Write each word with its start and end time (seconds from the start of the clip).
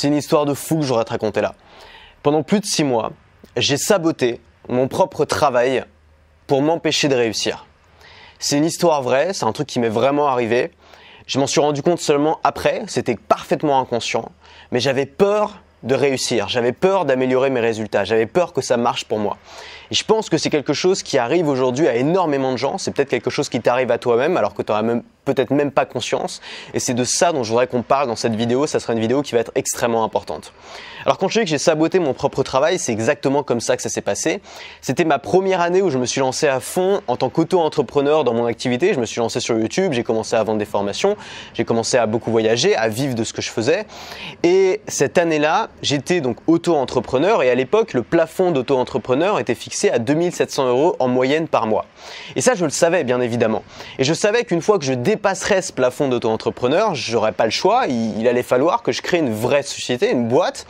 C'est 0.00 0.06
une 0.06 0.14
histoire 0.14 0.46
de 0.46 0.54
fou 0.54 0.76
que 0.76 0.84
j'aurais 0.84 1.04
te 1.04 1.10
raconter 1.10 1.40
là. 1.40 1.56
Pendant 2.22 2.44
plus 2.44 2.60
de 2.60 2.64
six 2.64 2.84
mois, 2.84 3.10
j'ai 3.56 3.76
saboté 3.76 4.40
mon 4.68 4.86
propre 4.86 5.24
travail 5.24 5.84
pour 6.46 6.62
m'empêcher 6.62 7.08
de 7.08 7.16
réussir. 7.16 7.66
C'est 8.38 8.58
une 8.58 8.64
histoire 8.64 9.02
vraie, 9.02 9.32
c'est 9.32 9.44
un 9.44 9.50
truc 9.50 9.66
qui 9.66 9.80
m'est 9.80 9.88
vraiment 9.88 10.28
arrivé. 10.28 10.70
Je 11.26 11.40
m'en 11.40 11.48
suis 11.48 11.60
rendu 11.60 11.82
compte 11.82 11.98
seulement 11.98 12.38
après, 12.44 12.84
c'était 12.86 13.16
parfaitement 13.16 13.80
inconscient, 13.80 14.30
mais 14.70 14.78
j'avais 14.78 15.04
peur 15.04 15.62
de 15.82 15.96
réussir, 15.96 16.48
j'avais 16.48 16.70
peur 16.70 17.04
d'améliorer 17.04 17.50
mes 17.50 17.58
résultats, 17.58 18.04
j'avais 18.04 18.26
peur 18.26 18.52
que 18.52 18.60
ça 18.60 18.76
marche 18.76 19.04
pour 19.04 19.18
moi. 19.18 19.36
Et 19.90 19.96
je 19.96 20.04
pense 20.04 20.30
que 20.30 20.38
c'est 20.38 20.50
quelque 20.50 20.74
chose 20.74 21.02
qui 21.02 21.18
arrive 21.18 21.48
aujourd'hui 21.48 21.88
à 21.88 21.96
énormément 21.96 22.52
de 22.52 22.56
gens, 22.56 22.78
c'est 22.78 22.92
peut-être 22.92 23.10
quelque 23.10 23.30
chose 23.30 23.48
qui 23.48 23.60
t'arrive 23.60 23.90
à 23.90 23.98
toi-même 23.98 24.36
alors 24.36 24.54
que 24.54 24.62
tu 24.62 24.70
n'auras 24.70 24.82
même 24.82 25.02
peut-être 25.34 25.50
même 25.50 25.70
pas 25.70 25.84
conscience. 25.84 26.40
Et 26.74 26.80
c'est 26.80 26.94
de 26.94 27.04
ça 27.04 27.32
dont 27.32 27.44
je 27.44 27.50
voudrais 27.50 27.66
qu'on 27.66 27.82
parle 27.82 28.08
dans 28.08 28.16
cette 28.16 28.34
vidéo. 28.34 28.66
Ça 28.66 28.80
sera 28.80 28.94
une 28.94 29.00
vidéo 29.00 29.22
qui 29.22 29.32
va 29.32 29.40
être 29.40 29.52
extrêmement 29.54 30.04
importante. 30.04 30.52
Alors 31.04 31.18
quand 31.18 31.28
je 31.28 31.38
dis 31.38 31.44
que 31.44 31.50
j'ai 31.50 31.58
saboté 31.58 31.98
mon 31.98 32.12
propre 32.12 32.42
travail, 32.42 32.78
c'est 32.78 32.92
exactement 32.92 33.42
comme 33.42 33.60
ça 33.60 33.76
que 33.76 33.82
ça 33.82 33.88
s'est 33.88 34.00
passé. 34.02 34.40
C'était 34.80 35.04
ma 35.04 35.18
première 35.18 35.60
année 35.60 35.82
où 35.82 35.90
je 35.90 35.98
me 35.98 36.06
suis 36.06 36.20
lancé 36.20 36.48
à 36.48 36.60
fond 36.60 37.00
en 37.06 37.16
tant 37.16 37.28
qu'auto-entrepreneur 37.28 38.24
dans 38.24 38.34
mon 38.34 38.46
activité. 38.46 38.94
Je 38.94 39.00
me 39.00 39.06
suis 39.06 39.20
lancé 39.20 39.40
sur 39.40 39.58
YouTube, 39.58 39.92
j'ai 39.92 40.02
commencé 40.02 40.34
à 40.34 40.42
vendre 40.42 40.58
des 40.58 40.64
formations, 40.64 41.16
j'ai 41.54 41.64
commencé 41.64 41.96
à 41.96 42.06
beaucoup 42.06 42.30
voyager, 42.30 42.74
à 42.76 42.88
vivre 42.88 43.14
de 43.14 43.24
ce 43.24 43.32
que 43.32 43.42
je 43.42 43.50
faisais. 43.50 43.86
Et 44.42 44.80
cette 44.88 45.18
année-là, 45.18 45.68
j'étais 45.82 46.20
donc 46.20 46.38
auto-entrepreneur 46.46 47.42
et 47.42 47.50
à 47.50 47.54
l'époque, 47.54 47.94
le 47.94 48.02
plafond 48.02 48.50
d'auto-entrepreneur 48.50 49.38
était 49.38 49.54
fixé 49.54 49.90
à 49.90 49.98
2700 49.98 50.68
euros 50.68 50.96
en 50.98 51.08
moyenne 51.08 51.48
par 51.48 51.66
mois. 51.66 51.86
Et 52.36 52.40
ça, 52.40 52.54
je 52.54 52.64
le 52.64 52.70
savais 52.70 53.04
bien 53.04 53.20
évidemment. 53.20 53.62
Et 53.98 54.04
je 54.04 54.14
savais 54.14 54.44
qu'une 54.44 54.62
fois 54.62 54.78
que 54.78 54.84
je 54.84 54.92
dépasserais 55.18 55.62
ce 55.62 55.72
plafond 55.72 56.06
d'auto-entrepreneur, 56.06 56.94
j'aurais 56.94 57.32
pas 57.32 57.44
le 57.44 57.50
choix. 57.50 57.86
Il, 57.88 58.28
allait 58.28 58.44
falloir 58.44 58.84
que 58.84 58.92
je 58.92 59.02
crée 59.02 59.18
une 59.18 59.34
vraie 59.34 59.64
société, 59.64 60.12
une 60.12 60.28
boîte, 60.28 60.64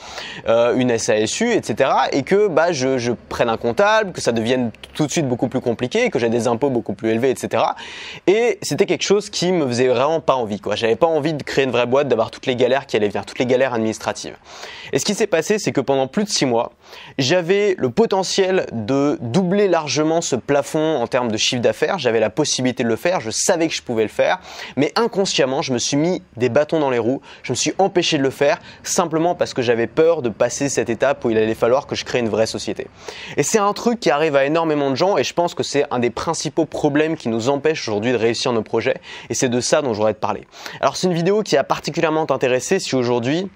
euh, 0.49 0.75
une 0.75 0.97
SASU, 0.97 1.53
etc. 1.53 1.91
Et 2.13 2.23
que 2.23 2.49
bah, 2.49 2.73
je, 2.73 3.13
prenne 3.29 3.51
un 3.51 3.59
comptable, 3.59 4.13
que 4.13 4.23
ça 4.23 4.33
devienne 4.33 4.71
tout 4.95 5.07
de 5.07 5.13
suite 5.13 5.29
beaucoup 5.29 5.49
plus 5.49 5.61
compliqué, 5.61 6.09
que 6.09 6.19
j'ai 6.19 6.31
des 6.31 6.47
impôts 6.47 6.71
beaucoup 6.71 6.95
plus 6.95 7.11
élevés, 7.11 7.29
etc. 7.29 7.63
Et 8.27 8.59
c'était 8.63 8.87
quelque 8.87 9.03
chose 9.03 9.29
qui 9.29 9.53
me 9.53 9.67
faisait 9.67 9.89
vraiment 9.89 10.21
pas 10.21 10.35
envie. 10.35 10.61
Quoi. 10.61 10.77
J'avais 10.77 10.97
pas 10.97 11.07
envie 11.07 11.35
de 11.35 11.43
créer 11.43 11.65
une 11.65 11.71
vraie 11.71 11.87
boîte, 11.87 12.09
d'avoir 12.09 12.31
toutes 12.31 12.47
les 12.47 12.57
galères 12.57 12.87
qui 12.87 12.97
allaient 12.97 13.09
venir, 13.09 13.27
toutes 13.27 13.39
les 13.39 13.47
galères 13.47 13.75
administratives. 13.75 14.37
Et 14.95 14.99
ce 14.99 15.05
qui 15.05 15.15
s'est 15.15 15.27
passé, 15.27 15.59
c'est 15.59 15.73
que 15.73 15.83
pendant 15.83 16.07
plus 16.07 16.25
de 16.25 16.31
six 16.31 16.47
mois, 16.47 16.73
j'avais 17.19 17.75
le 17.77 17.91
potentiel 17.91 18.67
de 18.73 19.19
doubler 19.21 19.69
largement 19.69 20.23
ce 20.23 20.37
plafond 20.37 20.97
en 20.97 21.07
termes 21.07 21.31
de 21.31 21.37
chiffre 21.37 21.61
d'affaires. 21.61 21.99
J'avais 21.99 22.21
la 22.21 22.31
possibilité 22.31 22.83
de 22.83 22.89
le 22.89 22.97
faire. 22.97 23.21
Je 23.21 23.31
savais 23.31 23.69
que 23.69 23.75
je 23.75 23.83
pouvais 23.83 24.05
le 24.05 24.09
faire 24.09 24.38
mais 24.77 24.93
inconsciemment, 24.97 25.63
je 25.63 25.73
me 25.73 25.79
suis 25.79 25.97
mis 25.97 26.23
des 26.37 26.49
bâtons 26.49 26.81
dans 26.81 26.91
les 26.91 26.99
roues, 26.99 27.21
je 27.43 27.53
me 27.53 27.57
suis 27.57 27.73
empêché 27.79 28.19
de 28.19 28.23
le 28.23 28.31
faire 28.31 28.59
simplement 28.83 29.35
parce 29.35 29.55
que 29.55 29.63
j'avais 29.63 29.87
peur 29.87 30.23
de 30.23 30.29
passer 30.29 30.69
cette 30.69 30.91
étape 30.91 31.25
où 31.25 31.31
il 31.31 31.39
allait 31.39 31.55
falloir 31.55 31.87
que 31.87 31.95
je 31.95 32.05
crée 32.05 32.19
une 32.19 32.29
vraie 32.29 32.47
société. 32.47 32.87
Et 33.37 33.43
c'est 33.43 33.59
un 33.59 33.73
truc 33.73 34.01
qui 34.01 34.11
arrive 34.11 34.37
à 34.37 34.45
énormément 34.45 34.91
de 34.91 34.97
gens 34.97 35.17
et 35.17 35.25
je 35.25 35.35
pense 35.35 35.55
que 35.55 35.63
c'est 35.63 35.85
un 35.91 35.99
des 35.99 36.11
principaux 36.11 36.65
problèmes 36.65 37.17
qui 37.17 37.29
nous 37.29 37.49
empêche 37.49 37.87
aujourd'hui 37.89 38.13
de 38.13 38.17
réussir 38.17 38.53
nos 38.53 38.63
projets 38.63 38.97
et 39.31 39.35
c'est 39.35 39.49
de 39.49 39.61
ça 39.61 39.83
dont 39.83 39.95
j'aurais 39.95 40.15
te 40.15 40.21
parler. 40.21 40.47
Alors 40.81 40.97
c'est 40.97 41.07
une 41.07 41.15
vidéo 41.15 41.43
qui 41.43 41.57
a 41.57 41.65
particulièrement 41.65 42.27
t'intéresser 42.27 42.79
si 42.79 42.95
aujourd'hui 42.95 43.49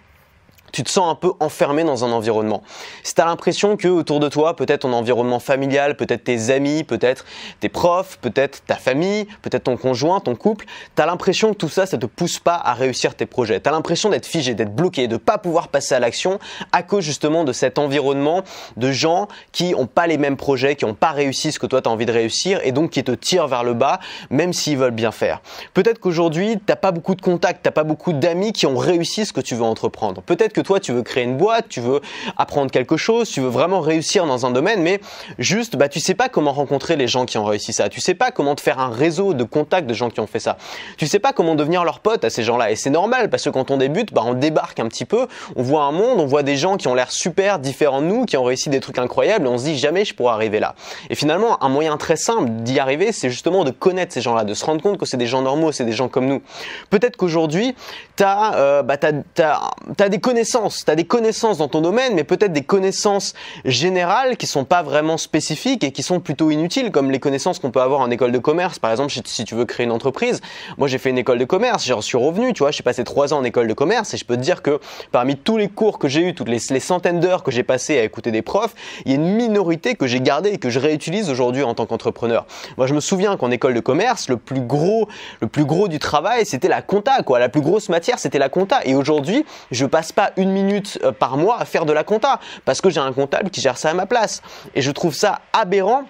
tu 0.73 0.83
te 0.83 0.91
sens 0.91 1.11
un 1.11 1.15
peu 1.15 1.33
enfermé 1.39 1.85
dans 1.85 2.05
un 2.05 2.13
environnement. 2.13 2.63
Si 3.03 3.15
tu 3.15 3.21
l'impression 3.21 3.77
que 3.77 3.89
autour 3.89 4.21
de 4.21 4.29
toi, 4.29 4.57
peut-être 4.57 4.81
ton 4.81 4.93
environnement 4.93 5.39
familial, 5.39 5.97
peut-être 5.97 6.25
tes 6.25 6.51
amis, 6.51 6.83
peut-être 6.83 7.25
tes 7.61 7.69
profs, 7.69 8.19
peut-être 8.21 8.65
ta 8.67 8.77
famille, 8.77 9.27
peut-être 9.43 9.65
ton 9.65 9.77
conjoint, 9.77 10.21
ton 10.21 10.35
couple, 10.35 10.67
tu 10.97 11.03
as 11.03 11.07
l'impression 11.07 11.53
que 11.53 11.59
tout 11.59 11.69
ça, 11.69 11.87
ça 11.87 11.99
te 11.99 12.07
pousse 12.07 12.39
pas 12.39 12.55
à 12.57 12.75
réussir 12.75 13.15
tes 13.15 13.27
projets. 13.27 13.61
Tu 13.61 13.69
as 13.69 13.73
l'impression 13.73 14.09
d'être 14.09 14.27
figé, 14.27 14.55
d'être 14.55 14.75
bloqué, 14.75 15.09
de 15.09 15.17
pas 15.17 15.39
pouvoir 15.39 15.69
passer 15.69 15.95
à 15.95 16.01
l'action 16.01 16.39
à 16.73 16.83
cause 16.83 17.05
justement 17.05 17.45
de 17.45 17.53
cet 17.53 17.79
environnement 17.79 18.43
de 18.77 18.91
gens 18.91 19.29
qui 19.53 19.75
ont 19.77 19.87
pas 19.87 20.07
les 20.07 20.19
mêmes 20.19 20.37
projets, 20.37 20.75
qui 20.77 20.85
ont 20.85 20.95
pas 20.95 21.11
réussi 21.11 21.53
ce 21.53 21.59
que 21.59 21.67
toi 21.67 21.83
tu 21.83 21.89
as 21.89 21.93
envie 21.93 22.07
de 22.07 22.13
réussir 22.13 22.61
et 22.65 22.73
donc 22.73 22.91
qui 22.91 23.05
te 23.05 23.13
tirent 23.13 23.47
vers 23.47 23.65
le 23.65 23.75
bas 23.75 24.01
même 24.31 24.53
s'ils 24.53 24.79
veulent 24.79 24.91
bien 24.91 25.13
faire. 25.13 25.43
Peut-être 25.75 25.99
qu'aujourd'hui, 25.99 26.59
tu 26.67 26.75
pas 26.77 26.93
beaucoup 26.93 27.15
de 27.15 27.21
contacts, 27.21 27.63
tu 27.65 27.71
pas 27.71 27.85
beaucoup 27.85 28.13
d'amis 28.13 28.53
qui 28.53 28.67
ont 28.67 28.77
réussi 28.77 29.27
ce 29.27 29.33
que 29.33 29.41
tu 29.41 29.55
veux 29.55 29.63
entreprendre. 29.63 30.23
Peut-être 30.23 30.53
toi, 30.63 30.81
tu 30.81 30.93
veux 30.93 31.03
créer 31.03 31.25
une 31.25 31.37
boîte, 31.37 31.67
tu 31.69 31.81
veux 31.81 32.01
apprendre 32.37 32.71
quelque 32.71 32.97
chose, 32.97 33.29
tu 33.29 33.41
veux 33.41 33.49
vraiment 33.49 33.81
réussir 33.81 34.27
dans 34.27 34.47
un 34.47 34.51
domaine, 34.51 34.83
mais 34.83 35.01
juste, 35.39 35.77
bah, 35.77 35.89
tu 35.89 36.01
sais 36.01 36.15
pas 36.15 36.29
comment 36.29 36.53
rencontrer 36.53 36.97
les 36.97 37.09
gens 37.09 37.27
qui 37.27 37.39
ont 37.39 37.45
réussi 37.45 37.73
ça. 37.73 37.89
Tu 37.89 38.01
sais 38.01 38.15
pas 38.15 38.31
comment 38.31 38.55
te 38.55 38.61
faire 38.61 38.79
un 38.79 38.91
réseau 38.91 39.35
de 39.35 39.45
contacts 39.45 39.87
de 39.87 39.95
gens 39.95 40.11
qui 40.11 40.21
ont 40.21 40.27
fait 40.27 40.41
ça. 40.41 40.57
Tu 40.97 41.07
sais 41.07 41.19
pas 41.19 41.33
comment 41.33 41.55
devenir 41.55 41.85
leur 41.85 42.01
pote 42.01 42.25
à 42.25 42.31
ces 42.31 42.43
gens-là. 42.43 42.71
Et 42.71 42.77
c'est 42.77 42.91
normal 42.91 43.31
parce 43.31 43.45
que 43.45 43.51
quand 43.51 43.71
on 43.71 43.77
débute, 43.77 44.13
bah, 44.13 44.23
on 44.25 44.35
débarque 44.35 44.81
un 44.81 44.89
petit 44.89 45.05
peu, 45.05 45.27
on 45.57 45.63
voit 45.63 45.85
un 45.85 45.93
monde, 45.93 46.21
on 46.21 46.27
voit 46.27 46.43
des 46.43 46.57
gens 46.57 46.77
qui 46.77 46.89
ont 46.89 46.95
l'air 46.95 47.11
super 47.11 47.59
différents 47.59 48.01
de 48.01 48.07
nous, 48.07 48.25
qui 48.25 48.37
ont 48.37 48.45
réussi 48.45 48.69
des 48.69 48.81
trucs 48.81 48.99
incroyables 48.99 49.47
et 49.47 49.49
on 49.49 49.59
se 49.59 49.65
dit 49.65 49.79
jamais 49.79 50.05
je 50.05 50.15
pourrais 50.15 50.33
arriver 50.33 50.61
là. 50.61 50.75
Et 51.11 51.15
finalement, 51.15 51.63
un 51.63 51.69
moyen 51.69 51.97
très 51.97 52.17
simple 52.17 52.51
d'y 52.63 52.79
arriver, 52.79 53.13
c'est 53.13 53.31
justement 53.31 53.65
de 53.65 53.71
connaître 53.71 54.13
ces 54.13 54.21
gens-là, 54.21 54.45
de 54.45 54.55
se 54.55 54.65
rendre 54.65 54.83
compte 54.83 54.99
que 54.99 55.07
c'est 55.07 55.17
des 55.17 55.27
gens 55.27 55.43
normaux, 55.43 55.73
c'est 55.73 55.85
des 55.85 55.93
gens 55.93 56.09
comme 56.09 56.27
nous. 56.27 56.43
Peut-être 56.91 57.17
qu'aujourd'hui, 57.17 57.75
tu 58.17 58.23
as, 58.23 58.55
euh, 58.57 58.83
bah, 58.83 58.97
as 59.03 60.09
des 60.09 60.19
connaissances 60.19 60.52
tu 60.53 60.91
as 60.91 60.95
des 60.95 61.05
connaissances 61.05 61.59
dans 61.59 61.69
ton 61.69 61.81
domaine, 61.81 62.15
mais 62.15 62.25
peut-être 62.25 62.53
des 62.53 62.63
connaissances 62.63 63.35
générales 63.65 64.37
qui 64.37 64.47
sont 64.47 64.65
pas 64.65 64.83
vraiment 64.83 65.17
spécifiques 65.17 65.85
et 65.85 65.93
qui 65.93 66.03
sont 66.03 66.21
plutôt 66.21 66.51
inutiles, 66.51 66.91
comme 66.91 67.11
les 67.11 67.21
connaissances 67.21 67.59
qu'on 67.59 67.71
peut 67.71 67.81
avoir 67.81 68.01
en 68.01 68.11
école 68.11 68.33
de 68.33 68.39
commerce. 68.39 68.79
Par 68.79 68.91
exemple, 68.91 69.13
si 69.25 69.45
tu 69.45 69.55
veux 69.55 69.65
créer 69.65 69.85
une 69.85 69.93
entreprise, 69.93 70.41
moi 70.79 70.89
j'ai 70.89 70.99
fait 70.99 71.11
une 71.11 71.19
école 71.19 71.39
de 71.39 71.45
commerce, 71.45 71.85
j'ai 71.85 71.93
reçu 71.93 72.17
revenu, 72.17 72.53
tu 72.53 72.61
vois, 72.61 72.71
j'ai 72.71 72.83
passé 72.83 73.05
trois 73.05 73.33
ans 73.33 73.39
en 73.39 73.45
école 73.45 73.67
de 73.67 73.75
commerce 73.75 74.15
et 74.15 74.17
je 74.17 74.25
peux 74.25 74.37
te 74.37 74.43
dire 74.43 74.63
que 74.63 74.81
parmi 75.11 75.37
tous 75.37 75.57
les 75.57 75.69
cours 75.69 75.99
que 75.99 76.09
j'ai 76.09 76.29
eu, 76.29 76.35
toutes 76.35 76.49
les, 76.49 76.59
centaines 76.59 77.21
d'heures 77.21 77.43
que 77.43 77.51
j'ai 77.51 77.63
passées 77.63 77.99
à 77.99 78.03
écouter 78.03 78.31
des 78.31 78.43
profs, 78.43 78.75
il 79.05 79.13
y 79.13 79.15
a 79.15 79.19
une 79.19 79.35
minorité 79.35 79.95
que 79.95 80.07
j'ai 80.07 80.21
gardée 80.21 80.51
et 80.51 80.59
que 80.59 80.71
je 80.71 80.79
réutilise 80.79 81.31
aujourd'hui 81.31 81.63
en 81.63 81.75
tant 81.75 81.87
qu'entrepreneur. 81.87 82.47
Moi, 82.77 82.87
je 82.87 82.95
me 82.95 83.01
souviens 83.01 83.37
qu'en 83.37 83.51
école 83.51 83.75
de 83.75 83.81
commerce, 83.81 84.29
le 84.29 84.37
plus 84.37 84.61
gros, 84.61 85.09
le 85.41 85.47
plus 85.47 85.65
gros 85.65 85.89
du 85.89 85.99
travail, 85.99 86.45
c'était 86.45 86.69
la 86.69 86.83
compta, 86.83 87.23
quoi. 87.23 87.39
La 87.39 87.49
plus 87.49 87.61
grosse 87.61 87.89
matière, 87.89 88.19
c'était 88.19 88.39
la 88.39 88.49
compta. 88.49 88.81
Et 88.85 88.95
aujourd'hui, 88.95 89.45
je 89.71 89.87
passe 89.87 90.13
pas 90.13 90.33
une 90.37 90.42
minute 90.51 90.99
euh, 91.03 91.13
par 91.13 91.37
mois 91.37 91.61
à 91.61 91.65
faire 91.65 91.87
de 91.87 91.93
la 91.93 92.05
compta 92.05 92.41
parce 92.65 92.81
que 92.81 92.91
j'ai 92.91 93.01
un 93.01 93.13
comptable 93.13 93.51
qui 93.51 93.61
gère 93.61 93.79
ça 93.79 93.91
à 93.91 93.95
ma 93.95 94.07
place. 94.07 94.43
Et 94.75 94.83
je 94.83 94.91
trouve 94.91 95.15
ça 95.15 95.41
aberrant 95.53 96.05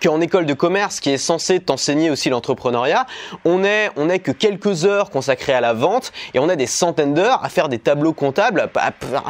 qu'en 0.00 0.20
école 0.20 0.46
de 0.46 0.54
commerce 0.54 1.00
qui 1.00 1.10
est 1.10 1.18
censé 1.18 1.60
t'enseigner 1.60 2.10
aussi 2.10 2.30
l'entrepreneuriat, 2.30 3.06
on 3.44 3.64
est 3.64 3.90
on 3.96 4.08
est 4.08 4.18
que 4.18 4.32
quelques 4.32 4.84
heures 4.84 5.10
consacrées 5.10 5.52
à 5.52 5.60
la 5.60 5.72
vente 5.72 6.12
et 6.34 6.38
on 6.38 6.48
a 6.48 6.56
des 6.56 6.66
centaines 6.66 7.14
d'heures 7.14 7.44
à 7.44 7.48
faire 7.48 7.68
des 7.68 7.78
tableaux 7.78 8.12
comptables. 8.12 8.68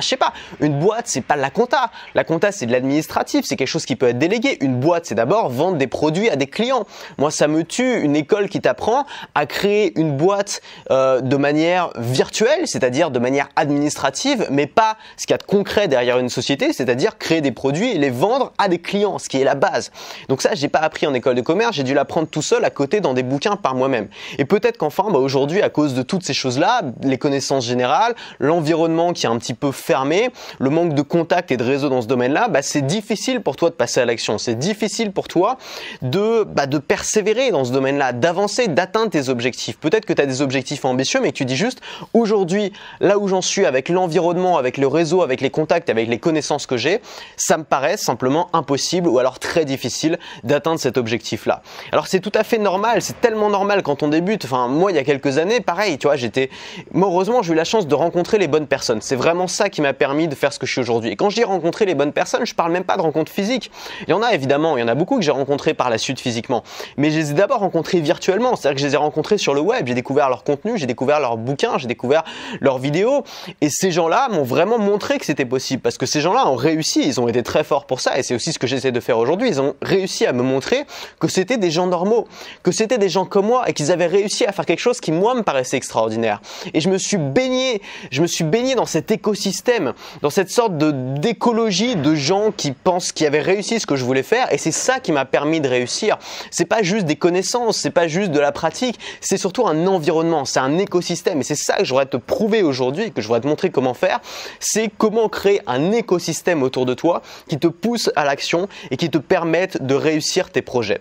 je 0.01 0.07
sais 0.07 0.17
pas, 0.17 0.33
une 0.61 0.79
boîte 0.79 1.07
c'est 1.07 1.21
pas 1.21 1.37
la 1.37 1.51
compta. 1.51 1.91
La 2.15 2.25
compta 2.25 2.53
c'est 2.53 2.67
de 2.67 2.73
l'administratif, 2.73 3.45
c'est 3.45 3.57
quelque 3.57 3.69
chose 3.69 3.87
qui 3.87 3.97
peut 3.97 4.09
être 4.09 4.19
délégué. 4.19 4.59
Une 4.61 4.79
boîte 4.81 5.07
c'est 5.07 5.15
d'abord 5.15 5.49
vendre 5.51 5.77
des 5.77 5.87
produits 5.87 6.29
à 6.31 6.37
des 6.37 6.47
clients. 6.47 6.87
Moi 7.19 7.31
ça 7.31 7.49
me 7.49 7.65
tue 7.65 8.01
une 8.01 8.17
école 8.17 8.49
qui 8.49 8.61
t'apprend 8.61 9.07
à 9.35 9.47
créer 9.47 9.99
une 9.99 10.17
boîte 10.17 10.61
euh, 10.91 11.21
de 11.21 11.37
manière 11.37 11.91
virtuelle, 11.97 12.67
c'est-à-dire 12.67 13.11
de 13.11 13.19
manière 13.19 13.49
administrative, 13.57 14.47
mais 14.51 14.67
pas 14.67 14.97
ce 15.17 15.27
qu'il 15.27 15.33
y 15.33 15.35
a 15.35 15.39
de 15.39 15.43
concret 15.45 15.89
derrière 15.89 16.19
une 16.19 16.29
société, 16.29 16.73
c'est-à-dire 16.73 17.19
créer 17.19 17.41
des 17.41 17.53
produits 17.53 17.91
et 17.91 17.99
les 17.99 18.11
vendre 18.11 18.53
à 18.59 18.69
des 18.69 18.79
clients, 18.79 19.19
ce 19.19 19.29
qui 19.29 19.41
est 19.41 19.45
la 19.45 19.55
base. 19.55 19.91
Donc 20.29 20.43
ça 20.43 20.55
j'ai 20.57 20.69
pas 20.69 20.79
appris 20.81 21.07
en 21.07 21.15
école 21.15 21.35
de 21.35 21.41
commerce, 21.41 21.77
j'ai 21.77 21.83
dû 21.83 21.95
l'apprendre 21.95 22.29
tout 22.29 22.43
seul 22.43 22.65
à 22.65 22.71
côté 22.71 23.01
dans 23.01 23.15
des 23.15 23.23
bouquins 23.23 23.57
par 23.57 23.75
moi-même. 23.75 24.09
Et 24.39 24.45
peut-être 24.45 24.77
qu'enfin, 24.79 25.11
bah, 25.11 25.19
aujourd'hui, 25.19 25.63
à 25.63 25.69
cause 25.69 25.95
de 25.95 26.03
toutes 26.03 26.25
ces 26.25 26.35
choses-là, 26.35 26.83
les 27.03 27.19
connaissances 27.19 27.65
générales, 27.67 28.15
l'environnement 28.39 29.13
qui 29.13 29.27
est 29.27 29.29
un 29.29 29.39
petit 29.39 29.55
peu 29.55 29.73
fermé, 29.73 30.31
le 30.59 30.71
manque 30.71 30.95
de 30.95 31.03
contact 31.03 31.51
et 31.51 31.57
de 31.57 31.65
réseau 31.65 31.89
dans 31.89 32.03
ce 32.03 32.07
domaine-là, 32.07 32.49
bah, 32.49 32.63
c'est 32.63 32.87
difficile 32.87 33.41
pour 33.41 33.57
toi 33.57 33.71
de 33.71 33.75
passer 33.75 34.01
à 34.01 34.05
l'action. 34.05 34.39
C'est 34.39 34.59
difficile 34.59 35.13
pour 35.13 35.29
toi 35.29 35.59
de, 36.03 36.45
bah, 36.45 36.67
de 36.67 36.79
persévérer 36.79 37.51
dans 37.51 37.65
ce 37.65 37.73
domaine-là, 37.73 38.13
d'avancer, 38.13 38.69
d'atteindre 38.69 39.11
tes 39.11 39.29
objectifs. 39.29 39.79
Peut-être 39.79 40.07
que 40.07 40.13
tu 40.13 40.23
as 40.23 40.27
des 40.27 40.43
objectifs 40.43 40.85
ambitieux, 40.85 41.21
mais 41.21 41.33
que 41.33 41.37
tu 41.37 41.45
dis 41.45 41.57
juste, 41.57 41.81
aujourd'hui, 42.15 42.73
là 43.01 43.19
où 43.19 43.29
j'en 43.29 43.43
suis, 43.43 43.67
avec 43.67 43.89
l'environnement, 43.89 44.59
avec 44.59 44.79
le 44.79 44.87
réseau, 44.87 45.23
avec 45.23 45.41
les 45.41 45.51
contacts, 45.51 45.91
avec 45.91 46.09
les 46.09 46.19
connaissances 46.19 46.67
que 46.67 46.77
j'ai, 46.77 47.01
ça 47.37 47.57
me 47.59 47.65
paraît 47.65 47.97
simplement 47.97 48.49
impossible 48.53 49.09
ou 49.09 49.19
alors 49.19 49.39
très 49.39 49.65
difficile 49.65 50.19
d'atteindre 50.47 50.81
cet 50.81 50.97
objectif-là. 50.97 51.63
Alors 51.93 52.07
c'est 52.07 52.21
tout 52.21 52.33
à 52.35 52.45
fait 52.45 52.59
normal, 52.59 53.03
c'est 53.03 53.21
tellement 53.21 53.51
normal 53.51 53.83
quand 53.83 54.03
on 54.03 54.09
débute. 54.09 54.45
Enfin, 54.45 54.69
moi, 54.69 54.93
il 54.93 54.95
y 54.95 54.99
a 54.99 55.05
quelques 55.05 55.39
années, 55.39 55.61
pareil, 55.61 55.99
tu 55.99 56.07
vois, 56.07 56.17
j'étais. 56.17 56.51
Heureusement, 56.95 57.43
j'ai 57.43 57.53
eu 57.53 57.57
la 57.57 57.65
chance 57.65 57.87
de 57.87 57.95
rencontrer 57.95 58.39
les 58.39 58.49
bonnes 58.49 58.67
personnes. 58.67 59.01
C'est 59.01 59.17
vraiment 59.17 59.47
ça 59.47 59.69
qui 59.69 59.81
m'a 59.81 59.93
permis 59.93 60.29
de 60.29 60.35
faire 60.35 60.53
ce 60.53 60.59
que 60.59 60.67
je 60.67 60.73
suis 60.73 60.81
aujourd'hui. 60.81 61.11
Et 61.11 61.17
quand 61.17 61.31
je 61.31 61.37
dis 61.37 61.45
rencontrer 61.45 61.85
les 61.87 61.95
bonnes 61.95 62.13
personnes, 62.13 62.47
je 62.47 62.55
parle 62.55 62.73
même 62.73 62.85
pas 62.85 62.97
de 62.97 63.03
rencontres 63.03 63.33
physiques. 63.33 63.71
Il 64.07 64.11
y 64.11 64.13
en 64.13 64.23
a 64.23 64.33
évidemment, 64.33 64.77
il 64.77 64.81
y 64.81 64.83
en 64.83 64.89
a 64.89 64.95
beaucoup 64.95 65.17
que 65.17 65.23
j'ai 65.23 65.31
rencontrés 65.31 65.75
par 65.75 65.91
la 65.91 65.99
suite 65.99 66.21
physiquement. 66.21 66.63
Mais 66.97 67.11
je 67.11 67.19
les 67.19 67.31
ai 67.31 67.35
d'abord 67.35 67.61
rencontrés 67.61 68.01
virtuellement. 68.01 68.57
C'est-à-dire 68.57 68.77
que 68.77 68.81
je 68.83 68.87
les 68.87 68.95
ai 68.95 68.99
rencontrés 68.99 69.39
sur 69.39 69.55
le 69.55 69.61
web. 69.61 69.87
J'ai 69.87 69.95
découvert 69.95 70.29
leur 70.29 70.45
contenu, 70.45 70.79
j'ai 70.79 70.87
découvert 70.87 71.21
leurs 71.21 71.37
bouquins, 71.37 71.79
j'ai 71.79 71.89
découvert 71.89 72.25
leurs 72.61 72.79
vidéos. 72.79 73.25
Et 73.61 73.71
ces 73.71 73.91
gens-là 73.91 74.29
m'ont 74.31 74.45
vraiment 74.45 74.79
montré 74.79 75.19
que 75.19 75.27
c'était 75.27 75.45
possible. 75.45 75.83
Parce 75.83 75.99
que 75.99 76.07
ces 76.07 76.21
gens-là 76.21 76.49
ont 76.49 76.57
réussi. 76.57 77.03
Ils 77.07 77.21
ont 77.21 77.29
été 77.29 77.43
très 77.43 77.65
forts 77.65 77.87
pour 77.87 78.01
ça. 78.01 78.19
Et 78.19 78.23
c'est 78.23 78.35
aussi 78.35 78.53
ce 78.53 78.59
que 78.59 78.67
j'essaie 78.67 78.93
de 78.93 79.01
faire 79.01 79.19
aujourd'hui. 79.19 79.49
Ils 79.49 79.61
ont 79.61 79.75
réussi 79.83 80.27
à 80.27 80.33
me 80.37 80.43
montrer 80.43 80.85
que 81.21 81.29
c'était 81.29 81.59
des 81.59 81.71
gens 81.71 81.87
normaux, 81.87 82.27
que 82.63 82.73
c'était 82.73 82.99
des 82.99 83.09
gens 83.09 83.25
comme 83.25 83.47
moi 83.47 83.69
et 83.69 83.73
qu'ils 83.73 83.93
avaient 83.93 84.07
réussi 84.07 84.45
à 84.45 84.53
faire 84.53 84.67
quelque 84.67 84.81
chose 84.81 85.01
qui 85.01 85.13
moi 85.13 85.35
me 85.35 85.43
paraissait 85.43 85.77
extraordinaire. 85.77 86.41
Et 86.75 86.81
je 86.81 86.89
me 86.89 86.99
suis 86.99 87.17
baigné, 87.17 87.83
je 88.11 88.23
me 88.23 88.27
suis 88.27 88.45
baigné 88.45 88.75
dans 88.75 88.87
cet 88.87 89.11
écosystème, 89.11 89.93
dans 90.23 90.31
cette 90.31 90.51
sorte 90.51 90.77
de 90.79 90.93
d'écologie 91.17 91.97
de 91.97 92.15
gens 92.15 92.53
qui 92.53 92.73
pensent 92.73 93.13
qu'ils 93.13 93.27
avaient 93.27 93.41
réussi 93.41 93.81
ce 93.81 93.87
que 93.87 93.97
je 93.97 94.05
voulais 94.05 94.23
faire 94.23 94.53
et 94.53 94.59
c'est 94.59 94.73
ça 94.73 95.01
qui 95.01 95.13
m'a 95.13 95.25
permis 95.25 95.61
de 95.61 95.69
réussir. 95.69 96.19
C'est 96.51 96.65
pas 96.65 96.83
juste 96.83 97.07
des 97.07 97.17
connaissances, 97.17 97.79
c'est 97.79 97.91
pas 97.91 98.09
juste 98.09 98.31
de 98.31 98.41
la 98.41 98.53
pratique, 98.53 98.99
c'est 99.21 99.37
surtout 99.37 99.67
un 99.67 99.87
environnement, 99.87 100.45
c'est 100.45 100.61
un 100.61 100.79
écosystème 100.79 101.41
et 101.41 101.45
c'est 101.45 101.57
ça 101.57 101.79
que 101.79 101.85
je 101.85 101.91
voudrais 101.91 102.07
te 102.07 102.17
prouver 102.17 102.63
aujourd'hui, 102.63 103.13
que 103.13 103.21
je 103.21 103.27
voudrais 103.27 103.41
te 103.41 103.47
montrer 103.47 103.71
comment 103.71 103.95
faire, 103.95 104.21
c'est 104.61 104.91
comment 104.97 105.29
créer 105.29 105.61
un 105.67 105.93
écosystème 105.93 106.63
autour 106.63 106.87
de 106.87 106.95
toi 106.95 107.23
qui 107.49 107.59
te 107.59 107.67
pousse 107.67 108.11
à 108.17 108.25
l'action 108.25 108.69
et 108.91 108.97
qui 108.97 109.11
te 109.11 109.19
permette 109.19 109.85
de 109.85 109.95
réussir 109.95 110.26
tes 110.51 110.63
projets. 110.63 111.01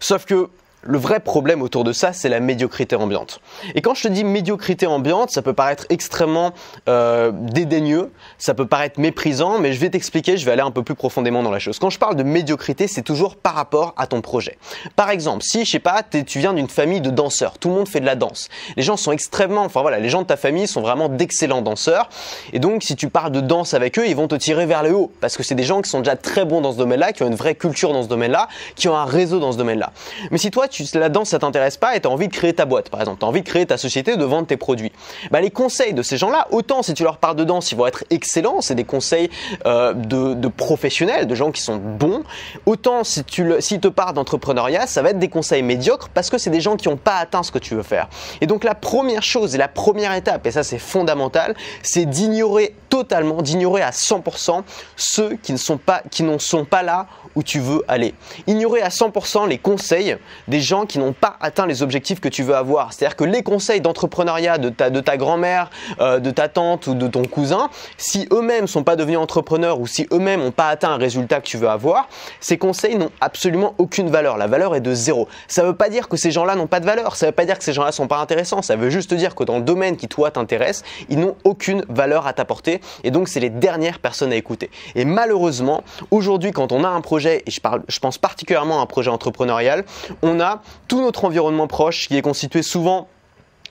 Sauf 0.00 0.24
que 0.24 0.48
le 0.86 0.98
vrai 0.98 1.20
problème 1.20 1.62
autour 1.62 1.84
de 1.84 1.92
ça, 1.92 2.12
c'est 2.12 2.28
la 2.28 2.40
médiocrité 2.40 2.96
ambiante. 2.96 3.40
Et 3.74 3.80
quand 3.80 3.94
je 3.94 4.02
te 4.02 4.08
dis 4.08 4.24
médiocrité 4.24 4.86
ambiante, 4.86 5.30
ça 5.30 5.42
peut 5.42 5.52
paraître 5.52 5.86
extrêmement 5.88 6.52
euh, 6.88 7.32
dédaigneux, 7.32 8.10
ça 8.38 8.54
peut 8.54 8.66
paraître 8.66 9.00
méprisant, 9.00 9.58
mais 9.58 9.72
je 9.72 9.80
vais 9.80 9.90
t'expliquer, 9.90 10.36
je 10.36 10.44
vais 10.44 10.52
aller 10.52 10.62
un 10.62 10.70
peu 10.70 10.82
plus 10.82 10.94
profondément 10.94 11.42
dans 11.42 11.50
la 11.50 11.58
chose. 11.58 11.78
Quand 11.78 11.90
je 11.90 11.98
parle 11.98 12.16
de 12.16 12.22
médiocrité, 12.22 12.86
c'est 12.86 13.02
toujours 13.02 13.36
par 13.36 13.54
rapport 13.54 13.94
à 13.96 14.06
ton 14.06 14.20
projet. 14.20 14.58
Par 14.96 15.10
exemple, 15.10 15.42
si, 15.42 15.64
je 15.64 15.70
sais 15.70 15.78
pas, 15.78 16.02
tu 16.02 16.38
viens 16.38 16.52
d'une 16.52 16.68
famille 16.68 17.00
de 17.00 17.10
danseurs, 17.10 17.58
tout 17.58 17.68
le 17.68 17.74
monde 17.74 17.88
fait 17.88 18.00
de 18.00 18.06
la 18.06 18.14
danse. 18.14 18.48
Les 18.76 18.82
gens 18.82 18.96
sont 18.96 19.12
extrêmement, 19.12 19.62
enfin 19.62 19.80
voilà, 19.80 19.98
les 19.98 20.08
gens 20.08 20.22
de 20.22 20.26
ta 20.26 20.36
famille 20.36 20.68
sont 20.68 20.82
vraiment 20.82 21.08
d'excellents 21.08 21.62
danseurs. 21.62 22.08
Et 22.52 22.58
donc, 22.58 22.82
si 22.82 22.96
tu 22.96 23.08
parles 23.08 23.32
de 23.32 23.40
danse 23.40 23.74
avec 23.74 23.98
eux, 23.98 24.06
ils 24.06 24.16
vont 24.16 24.28
te 24.28 24.34
tirer 24.34 24.66
vers 24.66 24.82
le 24.82 24.94
haut, 24.94 25.10
parce 25.20 25.36
que 25.36 25.42
c'est 25.42 25.54
des 25.54 25.64
gens 25.64 25.80
qui 25.80 25.90
sont 25.90 26.00
déjà 26.00 26.16
très 26.16 26.44
bons 26.44 26.60
dans 26.60 26.72
ce 26.72 26.78
domaine-là, 26.78 27.12
qui 27.12 27.22
ont 27.22 27.28
une 27.28 27.34
vraie 27.34 27.54
culture 27.54 27.92
dans 27.92 28.02
ce 28.02 28.08
domaine-là, 28.08 28.48
qui 28.76 28.88
ont 28.88 28.96
un 28.96 29.04
réseau 29.04 29.38
dans 29.38 29.52
ce 29.52 29.58
domaine-là. 29.58 29.92
Mais 30.30 30.38
si 30.38 30.50
toi, 30.50 30.68
la 30.94 31.08
danse 31.08 31.30
ça 31.30 31.38
t'intéresse 31.38 31.76
pas 31.76 31.96
et 31.96 32.00
tu 32.00 32.08
as 32.08 32.10
envie 32.10 32.28
de 32.28 32.32
créer 32.32 32.52
ta 32.52 32.64
boîte 32.64 32.90
par 32.90 33.00
exemple, 33.00 33.18
tu 33.18 33.24
as 33.24 33.28
envie 33.28 33.42
de 33.42 33.46
créer 33.46 33.66
ta 33.66 33.76
société, 33.76 34.16
de 34.16 34.24
vendre 34.24 34.46
tes 34.46 34.56
produits. 34.56 34.92
Bah, 35.30 35.40
les 35.40 35.50
conseils 35.50 35.94
de 35.94 36.02
ces 36.02 36.16
gens-là, 36.16 36.46
autant 36.50 36.82
si 36.82 36.94
tu 36.94 37.02
leur 37.02 37.18
parles 37.18 37.36
de 37.36 37.44
danse, 37.44 37.72
ils 37.72 37.76
vont 37.76 37.86
être 37.86 38.04
excellents, 38.10 38.60
c'est 38.60 38.74
des 38.74 38.84
conseils 38.84 39.30
euh, 39.66 39.92
de, 39.94 40.48
professionnels, 40.48 41.26
de 41.26 41.34
gens 41.34 41.50
qui 41.50 41.62
sont 41.62 41.76
bons, 41.76 42.22
autant 42.66 43.04
si 43.04 43.24
tu 43.24 43.44
le, 43.44 43.58
te 43.58 43.88
parles 43.88 44.14
d'entrepreneuriat, 44.14 44.86
ça 44.86 45.02
va 45.02 45.10
être 45.10 45.18
des 45.18 45.28
conseils 45.28 45.62
médiocres 45.62 46.08
parce 46.08 46.30
que 46.30 46.38
c'est 46.38 46.50
des 46.50 46.60
gens 46.60 46.76
qui 46.76 46.88
n'ont 46.88 46.96
pas 46.96 47.16
atteint 47.16 47.42
ce 47.42 47.50
que 47.50 47.58
tu 47.58 47.74
veux 47.74 47.82
faire. 47.82 48.08
Et 48.40 48.46
donc 48.46 48.64
la 48.64 48.74
première 48.74 49.22
chose 49.22 49.54
et 49.54 49.58
la 49.58 49.68
première 49.68 50.14
étape, 50.14 50.46
et 50.46 50.50
ça 50.50 50.62
c'est 50.62 50.78
fondamental, 50.78 51.54
c'est 51.82 52.06
d'ignorer 52.06 52.74
totalement, 52.94 53.42
d'ignorer 53.42 53.82
à 53.82 53.90
100% 53.90 54.62
ceux 54.94 55.34
qui 55.42 55.50
ne 55.50 55.56
sont 55.56 55.78
pas, 55.78 56.02
qui 56.12 56.22
n'en 56.22 56.38
sont 56.38 56.64
pas 56.64 56.84
là 56.84 57.08
où 57.34 57.42
tu 57.42 57.58
veux 57.58 57.82
aller. 57.88 58.14
Ignorer 58.46 58.82
à 58.82 58.88
100% 58.88 59.48
les 59.48 59.58
conseils 59.58 60.16
des 60.46 60.60
gens 60.60 60.86
qui 60.86 61.00
n'ont 61.00 61.12
pas 61.12 61.36
atteint 61.40 61.66
les 61.66 61.82
objectifs 61.82 62.20
que 62.20 62.28
tu 62.28 62.44
veux 62.44 62.54
avoir. 62.54 62.92
C'est-à-dire 62.92 63.16
que 63.16 63.24
les 63.24 63.42
conseils 63.42 63.80
d'entrepreneuriat 63.80 64.58
de 64.58 64.68
ta, 64.68 64.90
de 64.90 65.00
ta 65.00 65.16
grand-mère, 65.16 65.70
euh, 66.00 66.20
de 66.20 66.30
ta 66.30 66.46
tante 66.46 66.86
ou 66.86 66.94
de 66.94 67.08
ton 67.08 67.24
cousin, 67.24 67.68
si 67.96 68.28
eux-mêmes 68.30 68.68
sont 68.68 68.84
pas 68.84 68.94
devenus 68.94 69.18
entrepreneurs 69.18 69.80
ou 69.80 69.88
si 69.88 70.06
eux-mêmes 70.12 70.40
n'ont 70.40 70.52
pas 70.52 70.68
atteint 70.68 70.90
un 70.90 70.96
résultat 70.96 71.40
que 71.40 71.46
tu 71.46 71.56
veux 71.56 71.68
avoir, 71.68 72.08
ces 72.38 72.58
conseils 72.58 72.94
n'ont 72.94 73.10
absolument 73.20 73.74
aucune 73.78 74.08
valeur. 74.08 74.36
La 74.36 74.46
valeur 74.46 74.76
est 74.76 74.80
de 74.80 74.94
zéro. 74.94 75.26
Ça 75.48 75.62
ne 75.62 75.66
veut 75.66 75.76
pas 75.76 75.88
dire 75.88 76.08
que 76.08 76.16
ces 76.16 76.30
gens-là 76.30 76.54
n'ont 76.54 76.68
pas 76.68 76.78
de 76.78 76.86
valeur. 76.86 77.16
Ça 77.16 77.26
ne 77.26 77.30
veut 77.32 77.34
pas 77.34 77.44
dire 77.44 77.58
que 77.58 77.64
ces 77.64 77.72
gens-là 77.72 77.90
sont 77.90 78.06
pas 78.06 78.18
intéressants. 78.18 78.62
Ça 78.62 78.76
veut 78.76 78.90
juste 78.90 79.12
dire 79.14 79.34
que 79.34 79.42
dans 79.42 79.56
le 79.56 79.64
domaine 79.64 79.96
qui 79.96 80.06
toi 80.06 80.30
t'intéresse, 80.30 80.84
ils 81.08 81.18
n'ont 81.18 81.34
aucune 81.42 81.84
valeur 81.88 82.28
à 82.28 82.32
t'apporter. 82.32 82.80
Et 83.02 83.10
donc 83.10 83.28
c'est 83.28 83.40
les 83.40 83.50
dernières 83.50 83.98
personnes 83.98 84.32
à 84.32 84.36
écouter. 84.36 84.70
Et 84.94 85.04
malheureusement, 85.04 85.82
aujourd'hui, 86.10 86.52
quand 86.52 86.72
on 86.72 86.84
a 86.84 86.88
un 86.88 87.00
projet, 87.00 87.42
et 87.46 87.50
je, 87.50 87.60
je 87.88 87.98
pense 87.98 88.18
particulièrement 88.18 88.80
à 88.80 88.82
un 88.82 88.86
projet 88.86 89.10
entrepreneurial, 89.10 89.84
on 90.22 90.40
a 90.40 90.62
tout 90.88 91.00
notre 91.00 91.24
environnement 91.24 91.66
proche 91.66 92.08
qui 92.08 92.16
est 92.16 92.22
constitué 92.22 92.62
souvent 92.62 93.08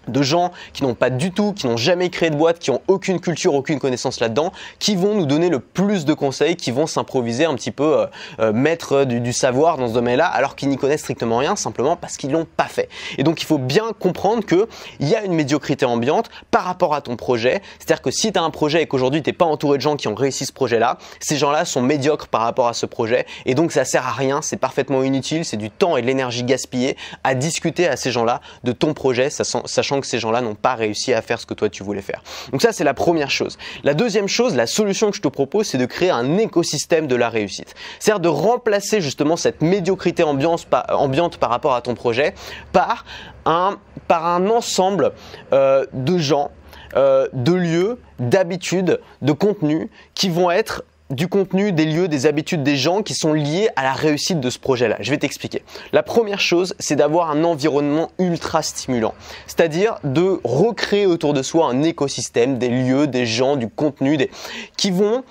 de 0.08 0.22
gens 0.22 0.52
qui 0.74 0.84
n'ont 0.84 0.94
pas 0.94 1.10
du 1.10 1.32
tout, 1.32 1.54
qui 1.54 1.68
n'ont 1.68 1.78
jamais 1.78 2.10
créé 2.10 2.30
de 2.30 2.36
boîte, 2.36 2.60
qui 2.60 2.72
ont 2.72 2.82
aucune 2.88 3.20
culture, 3.20 3.54
aucune 3.54 3.80
connaissance 3.80 4.20
là-dedans, 4.20 4.52
qui 4.80 4.96
vont 4.96 5.16
nous 5.16 5.26
donner 5.26 5.50
le 5.50 5.60
plus 5.60 6.06
de 6.06 6.14
conseils, 6.14 6.56
qui 6.56 6.72
vont 6.72 6.88
s'improviser 6.88 7.46
un 7.46 7.56
petit 7.56 7.72
peu 7.72 8.00
euh, 8.00 8.06
euh, 8.40 8.54
mettre 8.54 9.06
du, 9.06 9.34
savoir 9.34 9.78
dans 9.78 9.88
ce 9.88 9.94
domaine-là, 9.94 10.26
alors 10.26 10.56
qu'ils 10.56 10.70
n'y 10.70 10.78
connaissent 10.78 11.02
strictement 11.02 11.38
rien, 11.38 11.56
simplement 11.56 11.96
parce 11.96 12.18
qu'ils 12.18 12.32
l'ont 12.32 12.46
pas 12.46 12.66
fait. 12.66 12.90
Et 13.18 13.24
donc 13.24 13.42
il 13.42 13.46
faut 13.46 13.58
bien 13.58 13.92
comprendre 14.00 14.46
que 14.46 14.68
il 15.00 15.08
y 15.08 15.16
a 15.16 15.24
une 15.24 15.34
médiocrité 15.34 15.86
ambiante 15.86 16.30
par 16.52 16.64
rapport 16.64 16.94
à 16.94 17.02
ton 17.02 17.16
projet. 17.16 17.62
C'est-à-dire 17.80 18.02
que 18.02 18.12
si 18.12 18.32
tu 18.32 18.40
as 18.40 18.44
un 18.44 18.50
projet 18.50 18.82
et 18.82 18.88
qu'aujourd'hui 18.88 19.22
tu 19.24 19.30
n'es 19.30 19.34
pas 19.34 19.46
entouré 19.46 19.78
de 19.78 19.82
gens 19.82 19.96
qui 19.96 20.08
ont 20.08 20.16
réussi 20.16 20.46
ce 20.46 20.54
projet-là, 20.54 20.98
ces 21.20 21.38
gens-là 21.38 21.66
sont 21.66 21.82
médiocres 21.82 22.28
par 22.28 22.42
rapport 22.42 22.68
à 22.68 22.74
ce 22.74 22.86
projet, 22.86 23.26
et 23.46 23.56
donc 23.56 23.72
ça 23.72 23.86
sert 23.86 24.06
à 24.08 24.12
rien, 24.12 24.42
c'est 24.42 24.58
parfaitement 24.58 25.04
inutile, 25.04 25.46
c'est 25.46 25.58
du 25.58 25.70
temps 25.70 25.98
et 25.98 26.02
de 26.02 26.08
l'énergie 26.08 26.44
gaspillée 26.44 26.98
à 27.24 27.36
discuter 27.36 27.88
à 27.88 27.98
ces 27.98 28.12
gens-là 28.12 28.42
de 28.64 28.72
ton 28.72 28.94
projet, 28.94 29.30
sachant 29.30 29.93
que 30.02 30.08
ces 30.08 30.20
gens-là 30.20 30.42
n'ont 30.42 30.56
pas 30.56 30.76
réussi 30.76 31.14
à 31.14 31.22
faire 31.22 31.40
ce 31.40 31.46
que 31.46 31.54
toi 31.54 31.70
tu 31.70 31.84
voulais 31.84 32.02
faire. 32.02 32.24
Donc 32.52 32.62
ça, 32.62 32.72
c'est 32.72 32.84
la 32.84 32.94
première 32.94 33.32
chose. 33.32 33.58
La 33.84 33.94
deuxième 33.94 34.28
chose, 34.28 34.56
la 34.56 34.68
solution 34.68 35.12
que 35.12 35.18
je 35.18 35.22
te 35.22 35.28
propose, 35.28 35.68
c'est 35.68 35.78
de 35.78 35.86
créer 35.86 36.10
un 36.10 36.38
écosystème 36.38 37.08
de 37.08 37.16
la 37.16 37.30
réussite. 37.30 37.76
C'est-à-dire 38.00 38.20
de 38.20 38.30
remplacer 38.30 39.02
justement 39.02 39.38
cette 39.38 39.62
médiocrité 39.62 40.24
ambiance, 40.24 40.68
ambiante 40.90 41.38
par 41.38 41.50
rapport 41.50 41.76
à 41.76 41.82
ton 41.82 41.96
projet 41.96 42.34
par 42.72 43.06
un, 43.46 43.78
par 44.08 44.26
un 44.26 44.50
ensemble 44.50 45.12
euh, 45.52 45.86
de 45.94 46.18
gens 46.18 46.52
euh, 46.96 47.28
de 47.34 47.54
lieux, 47.54 48.00
d'habitudes, 48.20 49.00
de 49.22 49.32
contenus 49.32 49.90
qui 50.14 50.30
vont 50.30 50.52
être 50.52 50.84
du 51.14 51.28
contenu, 51.28 51.72
des 51.72 51.86
lieux, 51.86 52.08
des 52.08 52.26
habitudes 52.26 52.64
des 52.64 52.76
gens 52.76 53.04
qui 53.04 53.14
sont 53.14 53.34
liés 53.34 53.70
à 53.76 53.84
la 53.84 53.94
réussite 53.94 54.40
de 54.40 54.50
ce 54.50 54.60
projet-là. 54.60 54.98
Je 55.00 55.12
vais 55.12 55.18
t'expliquer. 55.18 55.64
La 55.92 56.04
première 56.04 56.40
chose, 56.40 56.76
c'est 56.80 56.96
d'avoir 56.96 57.30
un 57.30 57.44
environnement 57.44 58.12
ultra 58.20 58.64
stimulant. 58.64 59.14
C'est-à-dire 59.46 59.96
de 60.04 60.40
recréer 60.44 61.06
autour 61.06 61.34
de 61.34 61.44
soi 61.44 61.68
un 61.68 61.84
écosystème, 61.84 62.58
des 62.58 62.70
lieux, 62.70 63.08
des 63.08 63.26
gens, 63.26 63.56
du 63.56 63.70
contenu, 63.70 64.18
des... 64.18 64.32
qui 64.76 64.90
vont 64.90 65.24